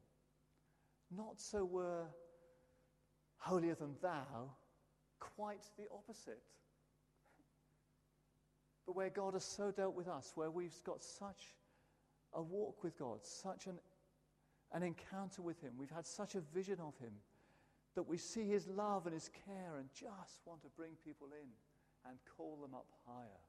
Not 1.16 1.40
so 1.40 1.64
we're 1.64 2.08
holier 3.38 3.76
than 3.76 3.96
thou, 4.02 4.50
quite 5.20 5.64
the 5.78 5.86
opposite 5.94 6.42
but 8.88 8.96
where 8.96 9.10
God 9.10 9.34
has 9.34 9.44
so 9.44 9.70
dealt 9.70 9.96
with 9.96 10.08
us, 10.08 10.32
where 10.34 10.50
we've 10.50 10.82
got 10.86 11.04
such 11.04 11.54
a 12.34 12.42
walk 12.42 12.84
with 12.84 12.98
God, 12.98 13.24
such 13.24 13.68
an, 13.68 13.80
an 14.74 14.84
encounter 14.84 15.42
with 15.42 15.62
Him. 15.62 15.74
We've 15.78 15.90
had 15.90 16.06
such 16.06 16.36
a 16.36 16.42
vision 16.42 16.80
of 16.80 16.98
Him 17.00 17.14
that 17.96 18.08
we 18.08 18.18
see 18.18 18.48
His 18.48 18.68
love 18.68 19.06
and 19.06 19.14
His 19.14 19.30
care 19.46 19.78
and 19.80 19.90
just 19.94 20.42
want 20.46 20.62
to 20.62 20.70
bring 20.76 20.92
people 21.04 21.28
in 21.28 21.50
and 22.10 22.18
call 22.38 22.58
them 22.62 22.74
up 22.74 22.88
higher. 23.06 23.42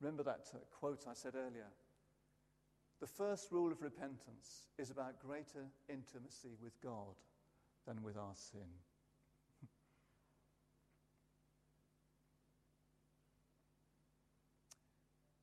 Remember 0.00 0.24
that 0.24 0.50
uh, 0.52 0.58
quote 0.70 1.04
I 1.08 1.14
said 1.14 1.34
earlier? 1.36 1.68
The 3.00 3.06
first 3.06 3.52
rule 3.52 3.70
of 3.70 3.82
repentance 3.82 4.66
is 4.78 4.90
about 4.90 5.18
greater 5.20 5.66
intimacy 5.88 6.56
with 6.60 6.80
God 6.80 7.14
than 7.86 8.02
with 8.02 8.16
our 8.16 8.34
sin. 8.34 8.68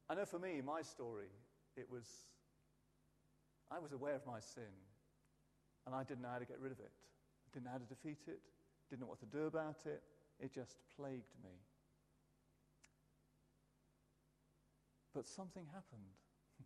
I 0.09 0.15
know 0.15 0.25
for 0.25 0.39
me, 0.39 0.59
my 0.65 0.81
story, 0.81 1.29
it 1.77 1.85
was, 1.91 2.05
I 3.69 3.77
was 3.77 3.91
aware 3.91 4.15
of 4.15 4.25
my 4.25 4.39
sin, 4.39 4.73
and 5.85 5.93
I 5.93 6.03
didn't 6.03 6.23
know 6.23 6.29
how 6.33 6.39
to 6.39 6.45
get 6.45 6.59
rid 6.59 6.71
of 6.71 6.79
it. 6.79 6.89
I 6.89 7.47
didn't 7.53 7.65
know 7.65 7.71
how 7.71 7.77
to 7.77 7.85
defeat 7.85 8.25
it, 8.27 8.39
didn't 8.89 9.01
know 9.01 9.07
what 9.07 9.19
to 9.19 9.27
do 9.27 9.45
about 9.45 9.85
it. 9.85 10.01
It 10.39 10.51
just 10.53 10.77
plagued 10.95 11.35
me. 11.43 11.53
But 15.13 15.27
something 15.27 15.65
happened. 15.65 16.15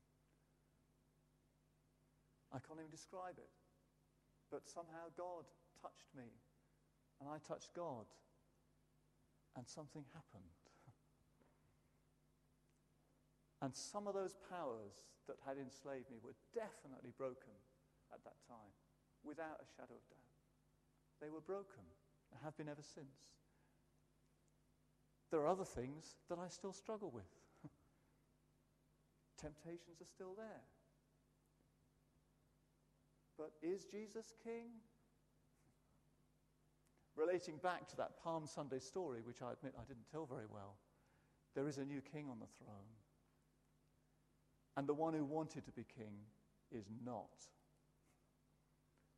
I 2.53 2.59
can't 2.59 2.79
even 2.79 2.91
describe 2.91 3.35
it. 3.37 3.49
But 4.51 4.69
somehow 4.69 5.11
God 5.17 5.43
touched 5.81 6.15
me, 6.15 6.31
and 7.19 7.27
I 7.27 7.39
touched 7.45 7.73
God, 7.73 8.05
and 9.57 9.67
something 9.67 10.05
happened. 10.13 10.62
And 13.63 13.71
some 13.73 14.11
of 14.11 14.13
those 14.13 14.35
powers 14.51 15.07
that 15.25 15.39
had 15.47 15.55
enslaved 15.55 16.11
me 16.11 16.19
were 16.19 16.35
definitely 16.51 17.15
broken 17.15 17.55
at 18.11 18.19
that 18.27 18.35
time, 18.43 18.75
without 19.23 19.63
a 19.63 19.67
shadow 19.71 19.95
of 19.95 20.03
doubt. 20.11 20.35
They 21.23 21.31
were 21.31 21.39
broken 21.39 21.87
and 22.31 22.43
have 22.43 22.57
been 22.57 22.67
ever 22.67 22.83
since. 22.83 23.31
There 25.31 25.39
are 25.39 25.47
other 25.47 25.63
things 25.63 26.19
that 26.27 26.39
I 26.39 26.49
still 26.49 26.73
struggle 26.73 27.09
with. 27.09 27.31
Temptations 29.39 30.01
are 30.01 30.11
still 30.11 30.35
there. 30.35 30.67
But 33.37 33.53
is 33.63 33.85
Jesus 33.85 34.33
king? 34.43 34.75
Relating 37.15 37.55
back 37.63 37.87
to 37.87 37.95
that 37.95 38.21
Palm 38.21 38.45
Sunday 38.45 38.79
story, 38.79 39.21
which 39.23 39.41
I 39.41 39.53
admit 39.53 39.73
I 39.79 39.87
didn't 39.87 40.11
tell 40.11 40.25
very 40.25 40.51
well, 40.51 40.75
there 41.55 41.69
is 41.69 41.77
a 41.77 41.85
new 41.85 42.01
king 42.01 42.27
on 42.29 42.39
the 42.39 42.51
throne. 42.59 42.91
And 44.75 44.87
the 44.87 44.93
one 44.93 45.13
who 45.13 45.23
wanted 45.23 45.65
to 45.65 45.71
be 45.71 45.85
king 45.95 46.13
is 46.71 46.85
not. 47.05 47.47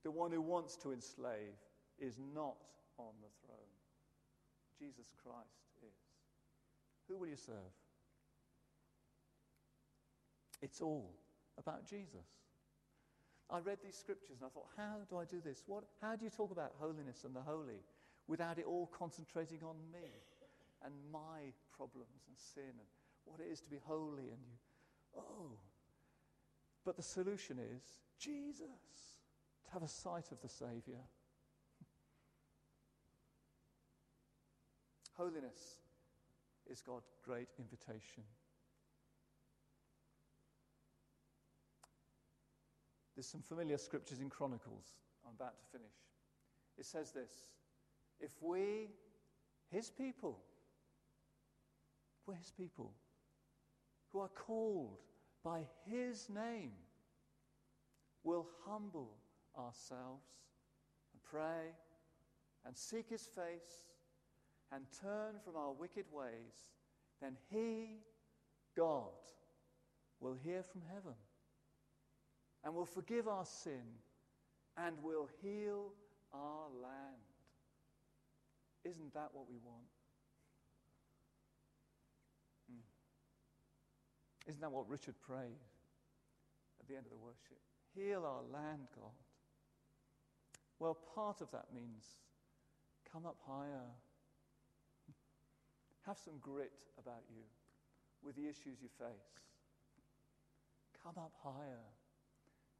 The 0.03 0.11
one 0.11 0.31
who 0.31 0.41
wants 0.41 0.75
to 0.77 0.91
enslave 0.91 1.55
is 1.99 2.19
not 2.33 2.57
on 2.97 3.13
the 3.21 3.29
throne. 3.45 3.75
Jesus 4.77 5.11
Christ 5.23 5.71
is. 5.81 5.95
Who 7.07 7.17
will 7.17 7.27
you 7.27 7.37
serve? 7.37 7.73
It's 10.61 10.81
all 10.81 11.11
about 11.57 11.87
Jesus. 11.87 12.27
I 13.49 13.59
read 13.59 13.77
these 13.83 13.95
scriptures 13.95 14.37
and 14.41 14.47
I 14.47 14.49
thought, 14.49 14.67
how 14.75 14.97
do 15.09 15.17
I 15.17 15.25
do 15.25 15.39
this? 15.43 15.63
What, 15.67 15.83
how 16.01 16.15
do 16.15 16.25
you 16.25 16.31
talk 16.31 16.51
about 16.51 16.73
holiness 16.79 17.23
and 17.23 17.35
the 17.35 17.41
holy 17.41 17.85
without 18.27 18.57
it 18.57 18.65
all 18.65 18.87
concentrating 18.87 19.59
on 19.61 19.75
me 19.93 20.09
and 20.83 20.93
my 21.11 21.53
problems 21.75 22.25
and 22.27 22.37
sin 22.37 22.73
and 22.73 22.89
what 23.25 23.39
it 23.39 23.51
is 23.51 23.61
to 23.61 23.69
be 23.69 23.77
holy 23.85 24.29
and 24.33 24.41
you 24.41 24.57
Oh. 25.17 25.51
But 26.83 26.97
the 26.97 27.03
solution 27.03 27.57
is 27.59 27.83
Jesus, 28.19 28.65
to 29.65 29.71
have 29.73 29.83
a 29.83 29.87
sight 29.87 30.31
of 30.31 30.41
the 30.41 30.49
Savior. 30.49 31.01
Holiness 35.17 35.79
is 36.69 36.81
God's 36.81 37.11
great 37.23 37.49
invitation. 37.59 38.23
There's 43.15 43.27
some 43.27 43.41
familiar 43.41 43.77
scriptures 43.77 44.19
in 44.19 44.29
Chronicles. 44.29 44.85
I'm 45.25 45.33
about 45.35 45.57
to 45.57 45.65
finish. 45.71 45.95
It 46.77 46.85
says 46.85 47.11
this 47.11 47.31
If 48.19 48.31
we, 48.41 48.89
his 49.69 49.89
people, 49.89 50.39
we're 52.25 52.35
his 52.35 52.51
people, 52.51 52.91
who 54.15 54.21
are 54.21 54.29
called 54.29 55.01
by 55.43 55.65
his 55.85 56.29
name 56.29 56.71
will 58.23 58.47
humble 58.65 59.11
ourselves 59.59 60.23
and 61.11 61.21
pray 61.21 61.73
and 62.65 62.77
seek 62.77 63.09
his 63.09 63.23
face 63.23 63.89
and 64.71 64.85
turn 65.01 65.35
from 65.43 65.57
our 65.57 65.73
wicked 65.73 66.05
ways, 66.13 66.71
then 67.21 67.35
he, 67.51 67.97
God, 68.77 69.11
will 70.21 70.37
hear 70.41 70.63
from 70.63 70.81
heaven 70.93 71.15
and 72.63 72.73
will 72.73 72.85
forgive 72.85 73.27
our 73.27 73.45
sin 73.45 73.83
and 74.77 74.95
will 75.03 75.27
heal 75.41 75.91
our 76.33 76.67
land. 76.81 77.21
Isn't 78.85 79.13
that 79.13 79.31
what 79.33 79.49
we 79.49 79.57
want? 79.57 79.94
Isn't 84.47 84.61
that 84.61 84.71
what 84.71 84.87
Richard 84.87 85.15
prayed 85.21 85.59
at 86.79 86.87
the 86.87 86.95
end 86.95 87.05
of 87.05 87.11
the 87.11 87.17
worship? 87.17 87.57
Heal 87.95 88.25
our 88.25 88.43
land, 88.51 88.87
God. 88.95 89.11
Well, 90.79 90.97
part 91.15 91.41
of 91.41 91.49
that 91.51 91.65
means 91.73 92.05
come 93.11 93.25
up 93.25 93.37
higher. 93.47 93.87
Have 96.05 96.17
some 96.17 96.35
grit 96.41 96.83
about 96.99 97.23
you 97.29 97.43
with 98.23 98.35
the 98.35 98.43
issues 98.43 98.81
you 98.81 98.89
face. 98.99 99.41
Come 101.03 101.15
up 101.17 101.31
higher. 101.43 101.85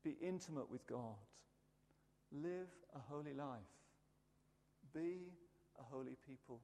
Be 0.04 0.17
intimate 0.21 0.69
with 0.69 0.86
God. 0.88 1.15
Live 2.32 2.67
a 2.95 2.99
holy 2.99 3.34
life. 3.34 3.62
Be 4.93 5.32
a 5.80 5.84
holy 5.84 6.17
people. 6.28 6.60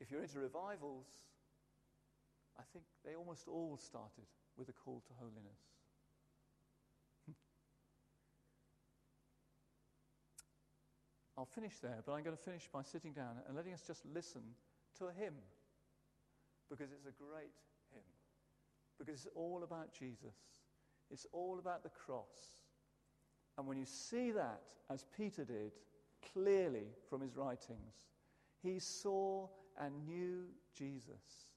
If 0.00 0.10
you're 0.10 0.22
into 0.22 0.40
revivals, 0.40 1.06
I 2.62 2.64
think 2.72 2.84
they 3.04 3.16
almost 3.16 3.48
all 3.48 3.76
started 3.76 4.26
with 4.56 4.68
a 4.68 4.72
call 4.72 5.02
to 5.08 5.12
holiness. 5.18 5.58
I'll 11.36 11.44
finish 11.44 11.80
there, 11.80 11.98
but 12.06 12.12
I'm 12.12 12.22
going 12.22 12.36
to 12.36 12.42
finish 12.42 12.68
by 12.72 12.82
sitting 12.82 13.12
down 13.12 13.40
and 13.48 13.56
letting 13.56 13.72
us 13.72 13.82
just 13.84 14.06
listen 14.14 14.42
to 14.98 15.06
a 15.06 15.12
hymn 15.12 15.34
because 16.70 16.92
it's 16.92 17.06
a 17.06 17.12
great 17.18 17.50
hymn. 17.92 18.04
Because 18.96 19.26
it's 19.26 19.34
all 19.34 19.64
about 19.64 19.92
Jesus, 19.92 20.36
it's 21.10 21.26
all 21.32 21.58
about 21.58 21.82
the 21.82 21.90
cross. 21.90 22.60
And 23.58 23.66
when 23.66 23.76
you 23.76 23.86
see 23.86 24.30
that, 24.30 24.62
as 24.88 25.04
Peter 25.16 25.44
did 25.44 25.72
clearly 26.32 26.86
from 27.10 27.22
his 27.22 27.36
writings, 27.36 27.96
he 28.62 28.78
saw 28.78 29.48
and 29.80 30.06
knew 30.06 30.44
Jesus 30.72 31.48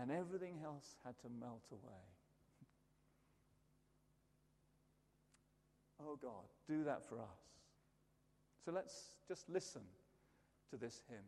and 0.00 0.10
everything 0.10 0.60
else 0.64 0.96
had 1.04 1.18
to 1.20 1.28
melt 1.40 1.64
away. 1.70 2.04
oh 6.06 6.16
God, 6.20 6.48
do 6.68 6.84
that 6.84 7.08
for 7.08 7.18
us. 7.18 7.44
So 8.64 8.72
let's 8.72 9.10
just 9.28 9.48
listen 9.48 9.82
to 10.70 10.76
this 10.76 11.02
hymn. 11.08 11.18